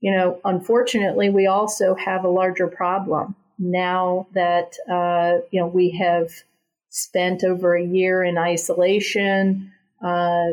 you 0.00 0.12
know, 0.12 0.40
unfortunately, 0.44 1.30
we 1.30 1.46
also 1.46 1.94
have 1.94 2.24
a 2.24 2.28
larger 2.28 2.66
problem 2.66 3.34
now 3.58 4.26
that, 4.34 4.76
uh, 4.90 5.38
you 5.50 5.60
know, 5.60 5.66
we 5.66 5.90
have 5.90 6.30
spent 6.90 7.44
over 7.44 7.74
a 7.74 7.84
year 7.84 8.22
in 8.22 8.38
isolation, 8.38 9.72
uh, 10.02 10.48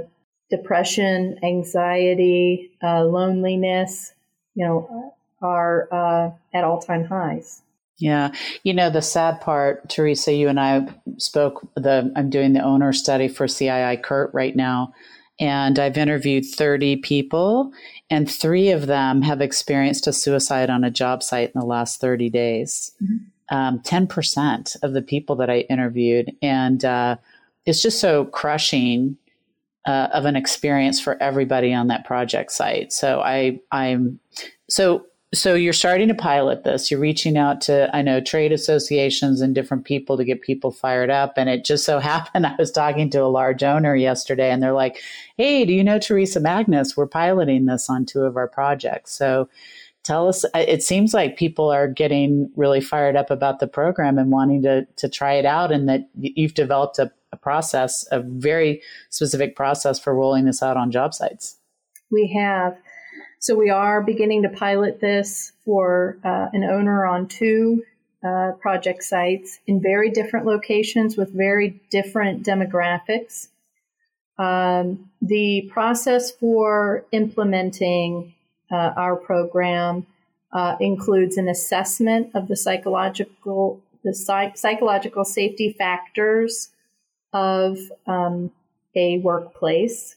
depression, 0.49 1.39
anxiety, 1.43 2.71
uh, 2.83 3.03
loneliness, 3.03 4.13
you 4.55 4.65
know, 4.65 5.13
are 5.41 5.87
uh, 5.91 6.31
at 6.53 6.63
all 6.63 6.81
time 6.81 7.05
highs. 7.05 7.61
Yeah. 7.97 8.31
You 8.63 8.73
know, 8.73 8.89
the 8.89 9.01
sad 9.01 9.39
part, 9.41 9.89
Teresa, 9.89 10.33
you 10.33 10.49
and 10.49 10.59
I 10.59 10.87
spoke 11.17 11.67
the 11.75 12.11
I'm 12.15 12.29
doing 12.29 12.53
the 12.53 12.63
owner 12.63 12.91
study 12.91 13.27
for 13.27 13.45
CII 13.45 14.01
CURT 14.01 14.31
right 14.33 14.55
now. 14.55 14.93
And 15.39 15.79
I've 15.79 15.97
interviewed 15.97 16.45
30 16.45 16.97
people, 16.97 17.71
and 18.13 18.29
three 18.29 18.69
of 18.69 18.85
them 18.85 19.23
have 19.23 19.41
experienced 19.41 20.05
a 20.05 20.13
suicide 20.13 20.69
on 20.69 20.83
a 20.83 20.91
job 20.91 21.23
site 21.23 21.51
in 21.55 21.59
the 21.59 21.65
last 21.65 21.99
30 21.99 22.29
days. 22.29 22.91
Mm-hmm. 23.03 23.55
Um, 23.55 23.79
10% 23.79 24.75
of 24.83 24.93
the 24.93 25.01
people 25.01 25.35
that 25.37 25.49
I 25.49 25.61
interviewed. 25.61 26.31
And 26.39 26.85
uh, 26.85 27.15
it's 27.65 27.81
just 27.81 27.99
so 27.99 28.25
crushing 28.25 29.17
uh, 29.87 30.09
of 30.13 30.25
an 30.25 30.35
experience 30.35 31.01
for 31.01 31.21
everybody 31.23 31.73
on 31.73 31.87
that 31.87 32.05
project 32.05 32.51
site. 32.51 32.93
So 32.93 33.21
I, 33.21 33.59
I'm 33.71 34.19
so 34.69 35.07
so 35.33 35.55
you're 35.55 35.73
starting 35.73 36.07
to 36.09 36.13
pilot 36.13 36.63
this. 36.63 36.91
You're 36.91 36.99
reaching 36.99 37.37
out 37.37 37.59
to 37.61 37.89
I 37.95 38.01
know 38.01 38.21
trade 38.21 38.51
associations 38.51 39.41
and 39.41 39.55
different 39.55 39.85
people 39.85 40.15
to 40.17 40.23
get 40.23 40.41
people 40.41 40.71
fired 40.71 41.09
up. 41.09 41.33
And 41.37 41.49
it 41.49 41.65
just 41.65 41.85
so 41.85 41.99
happened 42.13 42.45
I 42.45 42.55
was 42.57 42.71
talking 42.71 43.09
to 43.11 43.23
a 43.23 43.25
large 43.25 43.63
owner 43.63 43.95
yesterday, 43.95 44.51
and 44.51 44.61
they're 44.61 44.73
like, 44.73 45.01
"Hey, 45.37 45.65
do 45.65 45.73
you 45.73 45.83
know 45.83 45.99
Teresa 45.99 46.39
Magnus? 46.39 46.95
We're 46.95 47.07
piloting 47.07 47.65
this 47.65 47.89
on 47.89 48.05
two 48.05 48.21
of 48.21 48.37
our 48.37 48.47
projects." 48.47 49.13
So 49.13 49.49
tell 50.03 50.27
us 50.27 50.45
it 50.53 50.83
seems 50.83 51.13
like 51.13 51.37
people 51.37 51.69
are 51.69 51.87
getting 51.87 52.51
really 52.55 52.81
fired 52.81 53.15
up 53.15 53.31
about 53.31 53.59
the 53.59 53.67
program 53.67 54.17
and 54.17 54.31
wanting 54.31 54.61
to 54.63 54.85
to 54.97 55.09
try 55.09 55.33
it 55.33 55.45
out 55.45 55.71
and 55.71 55.89
that 55.89 56.09
you've 56.15 56.53
developed 56.53 56.99
a 56.99 57.11
a 57.33 57.37
process, 57.37 58.05
a 58.11 58.21
very 58.21 58.81
specific 59.09 59.55
process 59.55 59.99
for 59.99 60.13
rolling 60.13 60.45
this 60.45 60.61
out 60.61 60.77
on 60.77 60.91
job 60.91 61.13
sites. 61.13 61.57
We 62.11 62.31
have. 62.37 62.77
So 63.43 63.55
we 63.55 63.69
are 63.69 64.01
beginning 64.01 64.43
to 64.43 64.49
pilot 64.49 65.01
this 65.01 65.51
for 65.65 66.17
uh, 66.23 66.47
an 66.53 66.63
owner 66.63 67.05
on 67.05 67.27
two 67.27 67.83
uh, 68.25 68.53
project 68.61 69.03
sites 69.03 69.59
in 69.67 69.81
very 69.81 70.11
different 70.11 70.45
locations 70.45 71.17
with 71.17 71.33
very 71.33 71.81
different 71.89 72.45
demographics. 72.45 73.49
Um, 74.37 75.09
the 75.21 75.69
process 75.73 76.31
for 76.31 77.03
implementing 77.11 78.33
uh, 78.71 78.93
our 78.95 79.17
program 79.17 80.07
uh, 80.53 80.77
includes 80.79 81.35
an 81.35 81.49
assessment 81.49 82.31
of 82.35 82.47
the 82.47 82.55
psychological 82.55 83.81
the 84.05 84.13
psych- 84.13 84.55
psychological 84.55 85.25
safety 85.25 85.75
factors 85.77 86.69
of 87.33 87.77
um, 88.07 88.51
a 88.95 89.17
workplace. 89.17 90.15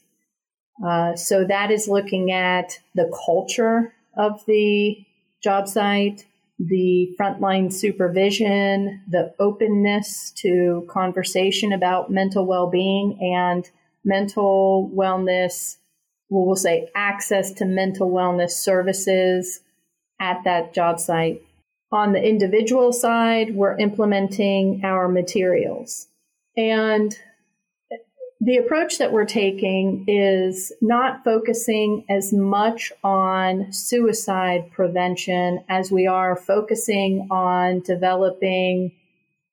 Uh, 0.85 1.15
so 1.15 1.43
that 1.45 1.71
is 1.71 1.87
looking 1.87 2.31
at 2.31 2.79
the 2.93 3.11
culture 3.25 3.93
of 4.15 4.43
the 4.45 4.97
job 5.43 5.67
site, 5.67 6.25
the 6.59 7.15
frontline 7.19 7.71
supervision, 7.71 9.01
the 9.09 9.33
openness 9.39 10.31
to 10.31 10.85
conversation 10.89 11.71
about 11.71 12.11
mental 12.11 12.45
well-being 12.45 13.17
and 13.21 13.69
mental 14.03 14.91
wellness. 14.95 15.77
We'll 16.29 16.55
say 16.55 16.89
access 16.95 17.51
to 17.53 17.65
mental 17.65 18.09
wellness 18.09 18.51
services 18.51 19.61
at 20.19 20.43
that 20.45 20.73
job 20.73 20.99
site. 20.99 21.41
On 21.91 22.11
the 22.11 22.21
individual 22.21 22.91
side, 22.91 23.55
we're 23.55 23.77
implementing 23.77 24.81
our 24.83 25.07
materials. 25.07 26.07
And 26.57 27.17
the 28.39 28.57
approach 28.57 28.99
that 28.99 29.11
we're 29.11 29.25
taking 29.25 30.05
is 30.07 30.71
not 30.81 31.23
focusing 31.23 32.05
as 32.09 32.31
much 32.31 32.91
on 33.03 33.73
suicide 33.73 34.71
prevention 34.71 35.63
as 35.69 35.91
we 35.91 36.05
are 36.05 36.35
focusing 36.35 37.27
on 37.31 37.79
developing 37.79 38.91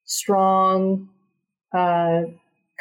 strong 0.05 1.09
uh, 1.73 2.23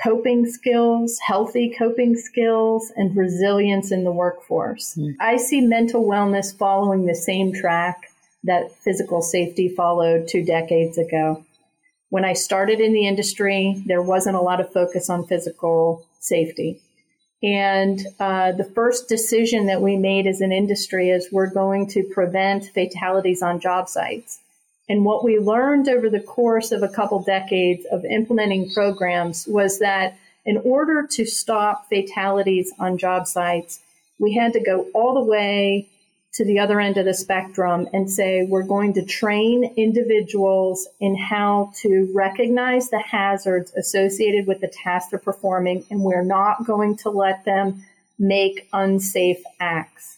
coping 0.02 0.46
skills, 0.46 1.20
healthy 1.20 1.74
coping 1.78 2.16
skills, 2.18 2.92
and 2.96 3.16
resilience 3.16 3.92
in 3.92 4.04
the 4.04 4.12
workforce. 4.12 4.96
Mm. 4.96 5.16
I 5.22 5.38
see 5.38 5.62
mental 5.62 6.04
wellness 6.04 6.58
following 6.58 7.06
the 7.06 7.16
same 7.16 7.54
track 7.54 8.10
that 8.44 8.76
physical 8.76 9.22
safety 9.22 9.70
followed 9.70 10.28
two 10.28 10.44
decades 10.44 10.98
ago. 10.98 11.46
When 12.14 12.26
I 12.26 12.34
started 12.34 12.80
in 12.80 12.94
the 12.94 13.08
industry, 13.08 13.82
there 13.88 14.04
wasn't 14.04 14.36
a 14.36 14.40
lot 14.40 14.62
of 14.62 14.72
focus 14.72 15.10
on 15.10 15.26
physical 15.26 16.06
safety. 16.20 16.80
And 17.42 18.06
uh, 18.20 18.52
the 18.52 18.70
first 18.76 19.10
decision 19.10 19.66
that 19.66 19.82
we 19.82 19.98
made 19.98 20.28
as 20.28 20.40
an 20.40 20.52
industry 20.52 21.10
is 21.10 21.30
we're 21.32 21.52
going 21.52 21.88
to 21.88 22.04
prevent 22.14 22.66
fatalities 22.66 23.42
on 23.42 23.60
job 23.60 23.90
sites. 23.90 24.42
And 24.88 25.04
what 25.04 25.24
we 25.24 25.40
learned 25.40 25.90
over 25.90 26.08
the 26.08 26.20
course 26.20 26.72
of 26.72 26.84
a 26.84 26.88
couple 26.88 27.24
decades 27.24 27.84
of 27.92 28.06
implementing 28.06 28.70
programs 28.70 29.48
was 29.48 29.80
that 29.80 30.16
in 30.46 30.58
order 30.58 31.08
to 31.14 31.26
stop 31.26 31.90
fatalities 31.90 32.72
on 32.78 33.00
job 33.00 33.26
sites, 33.26 33.80
we 34.20 34.36
had 34.36 34.54
to 34.54 34.64
go 34.64 34.86
all 34.94 35.16
the 35.16 35.32
way 35.32 35.90
to 36.34 36.46
the 36.46 36.60
other 36.60 36.80
end 36.80 36.98
of 36.98 37.06
the 37.06 37.14
spectrum 37.14 37.88
and 37.94 38.10
say 38.10 38.44
we're 38.44 38.64
going 38.64 38.94
to 38.94 39.06
train 39.06 39.74
individuals 39.78 40.88
in 41.00 41.16
how 41.16 41.72
to 41.82 42.12
recognize 42.16 42.90
the 42.90 43.00
hazards 43.00 43.72
associated 43.74 44.48
with 44.48 44.60
the 44.60 44.68
task 44.68 45.12
they're 45.12 45.20
performing, 45.20 45.86
and 45.92 46.02
we're 46.02 46.24
not 46.24 46.66
going 46.66 46.96
to 46.98 47.10
let 47.10 47.46
them 47.46 47.84
make 48.18 48.68
unsafe 48.74 49.44
acts. 49.60 50.18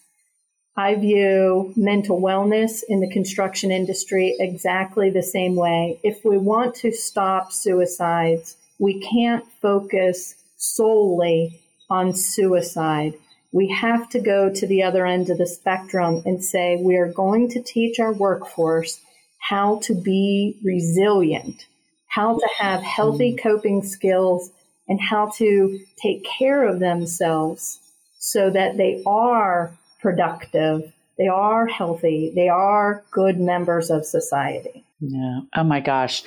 I 0.78 0.96
view 0.96 1.74
mental 1.76 2.22
wellness 2.22 2.82
in 2.88 3.00
the 3.00 3.10
construction 3.10 3.72
industry 3.72 4.36
exactly 4.40 5.10
the 5.10 5.24
same 5.24 5.56
way. 5.56 6.00
If 6.04 6.24
we 6.26 6.38
want 6.38 6.76
to 6.76 6.92
stop 6.92 7.52
suicides, 7.52 8.58
we 8.78 9.00
can't 9.00 9.46
focus 9.62 10.36
solely 10.58 11.62
on 11.90 12.14
suicide 12.14 13.14
we 13.56 13.70
have 13.70 14.10
to 14.10 14.20
go 14.20 14.54
to 14.54 14.68
the 14.68 14.84
other 14.84 15.06
end 15.06 15.30
of 15.30 15.38
the 15.38 15.48
spectrum 15.48 16.22
and 16.26 16.44
say 16.44 16.76
we 16.76 16.98
are 16.98 17.14
going 17.14 17.48
to 17.48 17.64
teach 17.64 18.02
our 18.02 18.12
workforce 18.12 19.00
how 19.40 19.80
to 19.80 19.96
be 19.96 20.60
resilient, 20.62 21.66
how 22.08 22.38
to 22.38 22.48
have 22.58 22.82
healthy 22.82 23.32
mm-hmm. 23.32 23.48
coping 23.48 23.82
skills, 23.82 24.52
and 24.90 25.00
how 25.00 25.32
to 25.38 25.80
take 26.04 26.26
care 26.26 26.68
of 26.68 26.82
themselves 26.82 27.80
so 28.20 28.50
that 28.50 28.76
they 28.76 29.02
are 29.06 29.72
productive, 30.02 30.92
they 31.18 31.30
are 31.30 31.66
healthy, 31.66 32.34
they 32.36 32.50
are 32.50 33.06
good 33.10 33.40
members 33.40 33.90
of 33.90 34.06
society. 34.06 34.84
Yeah. 35.00 35.40
Oh 35.56 35.64
my 35.64 35.80
gosh. 35.80 36.24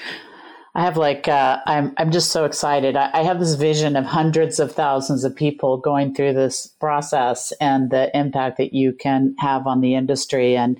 I 0.78 0.82
have 0.82 0.96
like 0.96 1.26
uh, 1.26 1.58
I'm 1.66 1.92
I'm 1.96 2.12
just 2.12 2.30
so 2.30 2.44
excited. 2.44 2.94
I, 2.94 3.10
I, 3.12 3.22
have 3.24 3.40
this 3.40 3.54
vision 3.54 3.96
of 3.96 4.04
hundreds 4.04 4.60
of 4.60 4.70
thousands 4.70 5.24
of 5.24 5.34
people 5.34 5.76
going 5.76 6.14
through 6.14 6.34
this 6.34 6.68
process 6.68 7.52
and 7.60 7.90
the 7.90 8.16
impact 8.16 8.58
that 8.58 8.72
you 8.72 8.92
can 8.92 9.34
have 9.40 9.66
on 9.66 9.80
the 9.80 9.96
industry. 9.96 10.56
And 10.56 10.78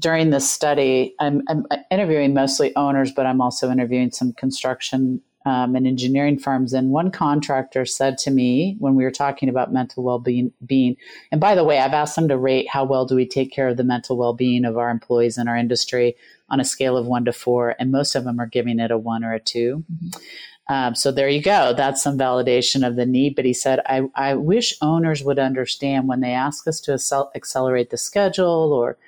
during 0.00 0.30
this 0.30 0.50
study, 0.50 1.14
I'm, 1.20 1.42
I'm 1.48 1.64
interviewing 1.92 2.34
mostly 2.34 2.74
owners, 2.74 3.12
but 3.12 3.24
I'm 3.24 3.40
also 3.40 3.70
interviewing 3.70 4.10
some 4.10 4.32
construction 4.32 5.20
um, 5.44 5.74
and 5.74 5.86
engineering 5.86 6.38
firms. 6.38 6.72
And 6.72 6.90
one 6.90 7.10
contractor 7.10 7.84
said 7.84 8.18
to 8.18 8.30
me 8.30 8.76
when 8.78 8.94
we 8.94 9.04
were 9.04 9.10
talking 9.10 9.48
about 9.48 9.72
mental 9.72 10.02
well-being, 10.02 10.52
being, 10.64 10.96
and 11.30 11.40
by 11.40 11.54
the 11.54 11.64
way, 11.64 11.78
I've 11.78 11.92
asked 11.92 12.16
them 12.16 12.28
to 12.28 12.38
rate 12.38 12.68
how 12.68 12.84
well 12.84 13.06
do 13.06 13.16
we 13.16 13.26
take 13.26 13.52
care 13.52 13.68
of 13.68 13.76
the 13.76 13.84
mental 13.84 14.16
well-being 14.16 14.64
of 14.64 14.78
our 14.78 14.90
employees 14.90 15.38
in 15.38 15.48
our 15.48 15.56
industry 15.56 16.16
on 16.48 16.60
a 16.60 16.64
scale 16.64 16.96
of 16.96 17.06
one 17.06 17.24
to 17.24 17.32
four, 17.32 17.74
and 17.78 17.90
most 17.90 18.14
of 18.14 18.24
them 18.24 18.38
are 18.38 18.46
giving 18.46 18.78
it 18.78 18.90
a 18.90 18.98
one 18.98 19.24
or 19.24 19.32
a 19.32 19.40
2 19.40 19.84
mm-hmm. 19.90 20.72
um, 20.72 20.94
so 20.94 21.10
there 21.10 21.28
you 21.28 21.42
go. 21.42 21.72
That's 21.74 22.02
some 22.02 22.18
validation 22.18 22.86
of 22.86 22.96
the 22.96 23.06
need. 23.06 23.34
But 23.34 23.46
he 23.46 23.54
said, 23.54 23.80
I, 23.86 24.02
I 24.14 24.34
wish 24.34 24.76
owners 24.82 25.24
would 25.24 25.38
understand 25.38 26.08
when 26.08 26.20
they 26.20 26.32
ask 26.32 26.68
us 26.68 26.80
to 26.82 26.92
accelerate 27.34 27.90
the 27.90 27.96
schedule 27.96 28.72
or 28.72 28.98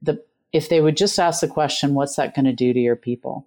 the 0.00 0.22
if 0.52 0.70
they 0.70 0.80
would 0.80 0.96
just 0.96 1.18
ask 1.18 1.40
the 1.40 1.48
question, 1.48 1.94
what's 1.94 2.16
that 2.16 2.34
going 2.34 2.46
to 2.46 2.52
do 2.52 2.72
to 2.72 2.80
your 2.80 2.96
people? 2.96 3.46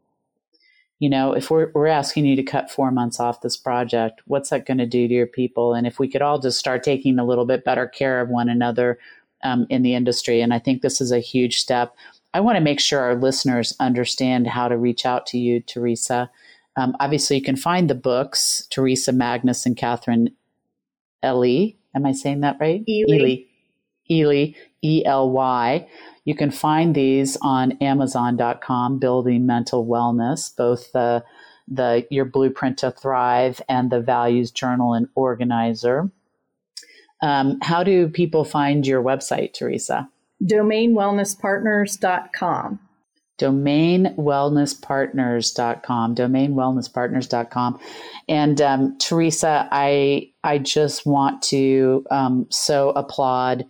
You 1.00 1.10
know, 1.10 1.34
if 1.34 1.50
we're, 1.50 1.72
we're 1.74 1.88
asking 1.88 2.26
you 2.26 2.36
to 2.36 2.44
cut 2.44 2.70
four 2.70 2.92
months 2.92 3.20
off 3.20 3.42
this 3.42 3.56
project, 3.56 4.22
what's 4.26 4.50
that 4.50 4.66
going 4.66 4.80
to 4.80 4.86
do 4.86 5.08
to 5.08 5.14
your 5.14 5.28
people? 5.28 5.74
And 5.74 5.88
if 5.88 5.98
we 5.98 6.10
could 6.10 6.22
all 6.22 6.40
just 6.40 6.60
start 6.60 6.84
taking 6.84 7.18
a 7.18 7.26
little 7.26 7.46
bit 7.46 7.64
better 7.64 7.88
care 7.88 8.20
of 8.20 8.30
one 8.30 8.50
another 8.50 9.00
um, 9.44 9.66
in 9.70 9.82
the 9.82 9.96
industry. 9.96 10.42
And 10.42 10.54
I 10.54 10.60
think 10.60 10.82
this 10.82 11.00
is 11.00 11.12
a 11.12 11.20
huge 11.20 11.60
step. 11.60 11.96
I 12.34 12.42
want 12.42 12.58
to 12.58 12.64
make 12.64 12.80
sure 12.80 13.00
our 13.00 13.16
listeners 13.16 13.76
understand 13.80 14.48
how 14.48 14.68
to 14.68 14.78
reach 14.78 15.06
out 15.06 15.26
to 15.28 15.38
you, 15.38 15.62
Teresa. 15.62 16.30
Um, 16.76 16.96
obviously, 17.00 17.38
you 17.38 17.42
can 17.42 17.56
find 17.56 17.90
the 17.90 17.96
books, 17.96 18.68
Teresa 18.70 19.12
Magnus 19.12 19.66
and 19.66 19.76
Catherine 19.76 20.32
Ely. 21.26 21.72
Am 21.96 22.06
I 22.06 22.12
saying 22.12 22.42
that 22.42 22.58
right? 22.60 22.84
Ely. 22.88 23.16
Ely, 23.16 23.36
E 24.10 24.24
L 24.24 24.32
Y. 24.32 24.56
E 24.82 25.06
L 25.06 25.30
Y. 25.30 25.88
You 26.26 26.36
can 26.36 26.52
find 26.52 26.93
these 26.95 27.38
on 27.41 27.74
Amazon.com, 27.82 29.00
Building 29.00 29.45
Mental 29.45 29.86
Wellness, 29.86 30.54
both 30.56 30.91
the 30.91 31.24
the 31.67 32.06
Your 32.10 32.26
Blueprint 32.26 32.80
to 32.80 32.91
Thrive 32.91 33.62
and 33.69 33.91
the 33.91 34.02
Values 34.02 34.52
Journal 34.52 34.93
and 34.93 35.08
Organizer. 35.15 36.12
Um, 37.22 37.60
how 37.62 37.84
do 37.84 38.08
people 38.08 38.43
find 38.43 38.88
your 38.88 39.04
website, 39.04 39.54
Teresa? 39.54 40.10
domainwellnesspartners.com. 40.43 42.80
domainwellnesspartners.com 43.38 46.15
domainwellnesspartners.com 46.15 47.80
and 48.28 48.62
um, 48.62 48.98
teresa 48.98 49.67
i 49.72 50.30
i 50.43 50.58
just 50.58 51.06
want 51.06 51.41
to 51.41 52.06
um, 52.12 52.45
so 52.50 52.89
applaud 52.91 53.65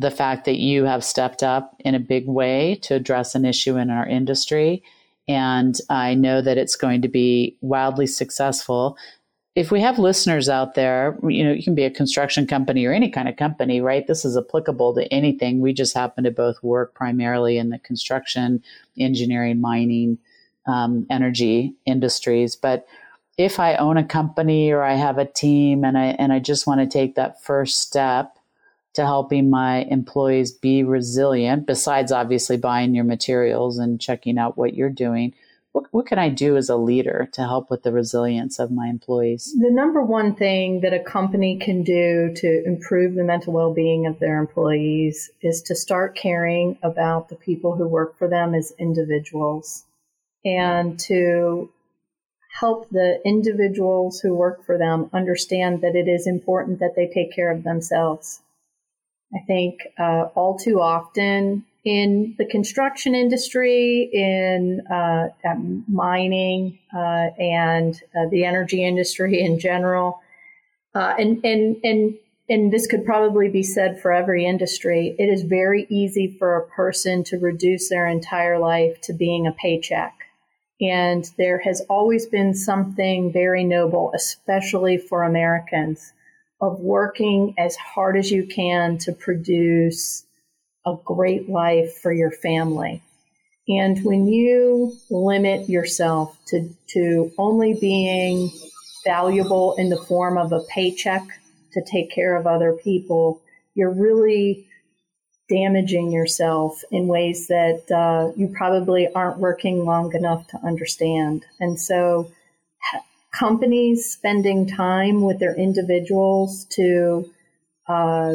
the 0.00 0.10
fact 0.10 0.46
that 0.46 0.58
you 0.58 0.84
have 0.84 1.04
stepped 1.04 1.42
up 1.42 1.76
in 1.80 1.94
a 1.94 2.00
big 2.00 2.26
way 2.26 2.78
to 2.82 2.94
address 2.94 3.34
an 3.34 3.44
issue 3.44 3.76
in 3.76 3.90
our 3.90 4.06
industry 4.06 4.82
and 5.28 5.80
i 5.90 6.14
know 6.14 6.40
that 6.40 6.58
it's 6.58 6.76
going 6.76 7.02
to 7.02 7.08
be 7.08 7.56
wildly 7.60 8.06
successful 8.06 8.96
if 9.56 9.70
we 9.70 9.80
have 9.80 9.98
listeners 9.98 10.48
out 10.48 10.74
there, 10.74 11.18
you 11.28 11.42
know, 11.42 11.52
you 11.52 11.62
can 11.62 11.74
be 11.74 11.84
a 11.84 11.90
construction 11.90 12.46
company 12.46 12.86
or 12.86 12.92
any 12.92 13.10
kind 13.10 13.28
of 13.28 13.36
company, 13.36 13.80
right? 13.80 14.06
This 14.06 14.24
is 14.24 14.36
applicable 14.36 14.94
to 14.94 15.12
anything. 15.12 15.60
We 15.60 15.72
just 15.72 15.92
happen 15.92 16.22
to 16.24 16.30
both 16.30 16.62
work 16.62 16.94
primarily 16.94 17.58
in 17.58 17.70
the 17.70 17.78
construction, 17.80 18.62
engineering, 18.98 19.60
mining, 19.60 20.18
um, 20.66 21.06
energy 21.10 21.74
industries. 21.84 22.54
But 22.54 22.86
if 23.38 23.58
I 23.58 23.74
own 23.76 23.96
a 23.96 24.04
company 24.04 24.70
or 24.70 24.82
I 24.82 24.94
have 24.94 25.18
a 25.18 25.24
team 25.24 25.84
and 25.84 25.98
I 25.98 26.16
and 26.18 26.32
I 26.32 26.38
just 26.38 26.66
want 26.66 26.80
to 26.80 26.86
take 26.86 27.16
that 27.16 27.42
first 27.42 27.80
step 27.80 28.36
to 28.94 29.02
helping 29.02 29.50
my 29.50 29.82
employees 29.84 30.52
be 30.52 30.82
resilient, 30.82 31.66
besides 31.66 32.12
obviously 32.12 32.56
buying 32.56 32.94
your 32.94 33.04
materials 33.04 33.78
and 33.78 34.00
checking 34.00 34.38
out 34.38 34.58
what 34.58 34.74
you're 34.74 34.90
doing, 34.90 35.34
what, 35.72 35.84
what 35.92 36.06
can 36.06 36.18
I 36.18 36.28
do 36.28 36.56
as 36.56 36.68
a 36.68 36.76
leader 36.76 37.28
to 37.32 37.42
help 37.42 37.70
with 37.70 37.84
the 37.84 37.92
resilience 37.92 38.58
of 38.58 38.72
my 38.72 38.88
employees? 38.88 39.54
The 39.56 39.70
number 39.70 40.02
one 40.02 40.34
thing 40.34 40.80
that 40.80 40.92
a 40.92 40.98
company 40.98 41.58
can 41.58 41.84
do 41.84 42.32
to 42.34 42.64
improve 42.64 43.14
the 43.14 43.22
mental 43.22 43.52
well 43.52 43.72
being 43.72 44.06
of 44.06 44.18
their 44.18 44.38
employees 44.40 45.30
is 45.40 45.62
to 45.62 45.76
start 45.76 46.16
caring 46.16 46.76
about 46.82 47.28
the 47.28 47.36
people 47.36 47.76
who 47.76 47.86
work 47.86 48.18
for 48.18 48.28
them 48.28 48.54
as 48.54 48.72
individuals 48.78 49.84
and 50.44 50.98
to 50.98 51.70
help 52.58 52.90
the 52.90 53.20
individuals 53.24 54.18
who 54.20 54.34
work 54.34 54.64
for 54.64 54.76
them 54.76 55.08
understand 55.12 55.82
that 55.82 55.94
it 55.94 56.08
is 56.08 56.26
important 56.26 56.80
that 56.80 56.96
they 56.96 57.06
take 57.06 57.32
care 57.32 57.52
of 57.52 57.62
themselves. 57.62 58.40
I 59.34 59.38
think 59.46 59.80
uh, 59.98 60.28
all 60.34 60.58
too 60.58 60.80
often 60.80 61.64
in 61.84 62.34
the 62.36 62.44
construction 62.44 63.14
industry, 63.14 64.10
in 64.12 64.82
uh, 64.90 65.28
mining, 65.88 66.78
uh, 66.94 67.28
and 67.38 67.94
uh, 68.14 68.28
the 68.30 68.44
energy 68.44 68.84
industry 68.84 69.40
in 69.40 69.58
general. 69.58 70.20
Uh, 70.94 71.14
and, 71.18 71.44
and, 71.44 71.76
and, 71.84 72.14
and 72.48 72.72
this 72.72 72.86
could 72.86 73.04
probably 73.04 73.48
be 73.48 73.62
said 73.62 74.00
for 74.00 74.12
every 74.12 74.44
industry. 74.44 75.14
It 75.18 75.26
is 75.26 75.42
very 75.42 75.86
easy 75.88 76.36
for 76.38 76.56
a 76.56 76.66
person 76.68 77.24
to 77.24 77.38
reduce 77.38 77.88
their 77.88 78.06
entire 78.08 78.58
life 78.58 79.00
to 79.02 79.12
being 79.12 79.46
a 79.46 79.52
paycheck. 79.52 80.14
And 80.80 81.30
there 81.38 81.58
has 81.58 81.82
always 81.88 82.26
been 82.26 82.54
something 82.54 83.32
very 83.32 83.64
noble, 83.64 84.12
especially 84.14 84.96
for 84.96 85.22
Americans, 85.22 86.12
of 86.60 86.80
working 86.80 87.54
as 87.58 87.76
hard 87.76 88.16
as 88.16 88.30
you 88.30 88.46
can 88.46 88.98
to 88.98 89.12
produce 89.12 90.24
a 90.86 90.94
great 91.04 91.48
life 91.48 91.94
for 91.98 92.12
your 92.12 92.30
family. 92.30 93.02
And 93.68 94.02
when 94.04 94.26
you 94.26 94.96
limit 95.10 95.68
yourself 95.68 96.36
to, 96.46 96.68
to 96.88 97.32
only 97.38 97.74
being 97.80 98.50
valuable 99.04 99.74
in 99.76 99.88
the 99.88 99.96
form 99.96 100.36
of 100.36 100.52
a 100.52 100.60
paycheck 100.68 101.22
to 101.72 101.82
take 101.84 102.10
care 102.10 102.36
of 102.36 102.46
other 102.46 102.72
people, 102.72 103.40
you're 103.74 103.92
really 103.92 104.66
damaging 105.48 106.12
yourself 106.12 106.82
in 106.90 107.08
ways 107.08 107.48
that 107.48 107.82
uh, 107.90 108.32
you 108.36 108.48
probably 108.48 109.08
aren't 109.14 109.38
working 109.38 109.84
long 109.84 110.14
enough 110.14 110.46
to 110.48 110.56
understand. 110.64 111.44
And 111.58 111.78
so, 111.78 112.30
companies 113.32 114.10
spending 114.10 114.66
time 114.66 115.22
with 115.22 115.38
their 115.38 115.54
individuals 115.54 116.66
to 116.70 117.30
uh, 117.88 118.34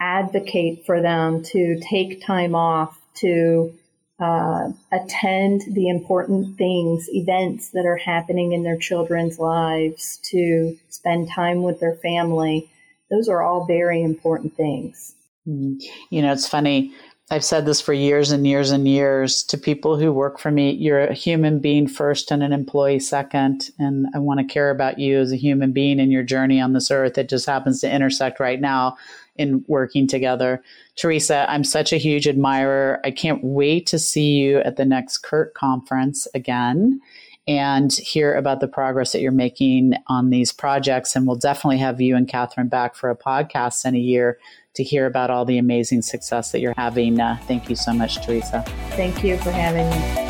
advocate 0.00 0.84
for 0.86 1.00
them 1.00 1.42
to 1.42 1.80
take 1.80 2.24
time 2.24 2.54
off 2.54 3.00
to 3.14 3.72
uh, 4.18 4.70
attend 4.92 5.62
the 5.72 5.88
important 5.88 6.56
things, 6.56 7.06
events 7.10 7.70
that 7.70 7.84
are 7.84 7.96
happening 7.96 8.52
in 8.52 8.62
their 8.62 8.78
children's 8.78 9.38
lives, 9.38 10.18
to 10.30 10.76
spend 10.88 11.28
time 11.30 11.62
with 11.62 11.80
their 11.80 11.94
family. 11.96 12.70
Those 13.10 13.28
are 13.28 13.42
all 13.42 13.66
very 13.66 14.02
important 14.02 14.56
things. 14.56 15.14
Mm-hmm. 15.46 15.74
You 16.10 16.22
know, 16.22 16.32
it's 16.32 16.48
funny. 16.48 16.94
I've 17.28 17.44
said 17.44 17.66
this 17.66 17.80
for 17.80 17.92
years 17.92 18.30
and 18.30 18.46
years 18.46 18.70
and 18.70 18.86
years 18.86 19.42
to 19.44 19.58
people 19.58 19.98
who 19.98 20.12
work 20.12 20.38
for 20.38 20.52
me. 20.52 20.70
You're 20.70 21.06
a 21.06 21.12
human 21.12 21.58
being 21.58 21.88
first 21.88 22.30
and 22.30 22.40
an 22.40 22.52
employee 22.52 23.00
second. 23.00 23.70
And 23.80 24.06
I 24.14 24.20
want 24.20 24.38
to 24.38 24.46
care 24.46 24.70
about 24.70 25.00
you 25.00 25.18
as 25.18 25.32
a 25.32 25.36
human 25.36 25.72
being 25.72 25.98
in 25.98 26.12
your 26.12 26.22
journey 26.22 26.60
on 26.60 26.72
this 26.72 26.88
earth. 26.88 27.18
It 27.18 27.28
just 27.28 27.46
happens 27.46 27.80
to 27.80 27.92
intersect 27.92 28.38
right 28.38 28.60
now 28.60 28.96
in 29.34 29.64
working 29.66 30.06
together. 30.06 30.62
Teresa, 30.94 31.50
I'm 31.50 31.64
such 31.64 31.92
a 31.92 31.98
huge 31.98 32.28
admirer. 32.28 33.00
I 33.02 33.10
can't 33.10 33.42
wait 33.42 33.88
to 33.88 33.98
see 33.98 34.34
you 34.34 34.58
at 34.58 34.76
the 34.76 34.84
next 34.84 35.18
CURT 35.18 35.52
conference 35.54 36.28
again 36.32 37.00
and 37.48 37.92
hear 37.92 38.34
about 38.34 38.60
the 38.60 38.68
progress 38.68 39.12
that 39.12 39.20
you're 39.20 39.32
making 39.32 39.94
on 40.06 40.30
these 40.30 40.52
projects. 40.52 41.16
And 41.16 41.26
we'll 41.26 41.36
definitely 41.36 41.78
have 41.78 42.00
you 42.00 42.14
and 42.14 42.28
Catherine 42.28 42.68
back 42.68 42.94
for 42.94 43.10
a 43.10 43.16
podcast 43.16 43.84
in 43.84 43.96
a 43.96 43.98
year 43.98 44.38
to 44.76 44.84
hear 44.84 45.06
about 45.06 45.30
all 45.30 45.44
the 45.44 45.58
amazing 45.58 46.02
success 46.02 46.52
that 46.52 46.60
you're 46.60 46.74
having. 46.76 47.20
Uh, 47.20 47.38
thank 47.46 47.68
you 47.68 47.76
so 47.76 47.92
much, 47.92 48.24
Teresa. 48.24 48.62
Thank 48.90 49.24
you 49.24 49.36
for 49.38 49.50
having 49.50 49.90
me. 49.90 50.26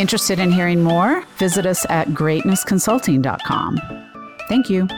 Interested 0.00 0.38
in 0.40 0.50
hearing 0.52 0.82
more? 0.82 1.24
Visit 1.38 1.66
us 1.66 1.86
at 1.88 2.08
greatnessconsulting.com. 2.08 3.80
Thank 4.48 4.68
you. 4.68 4.88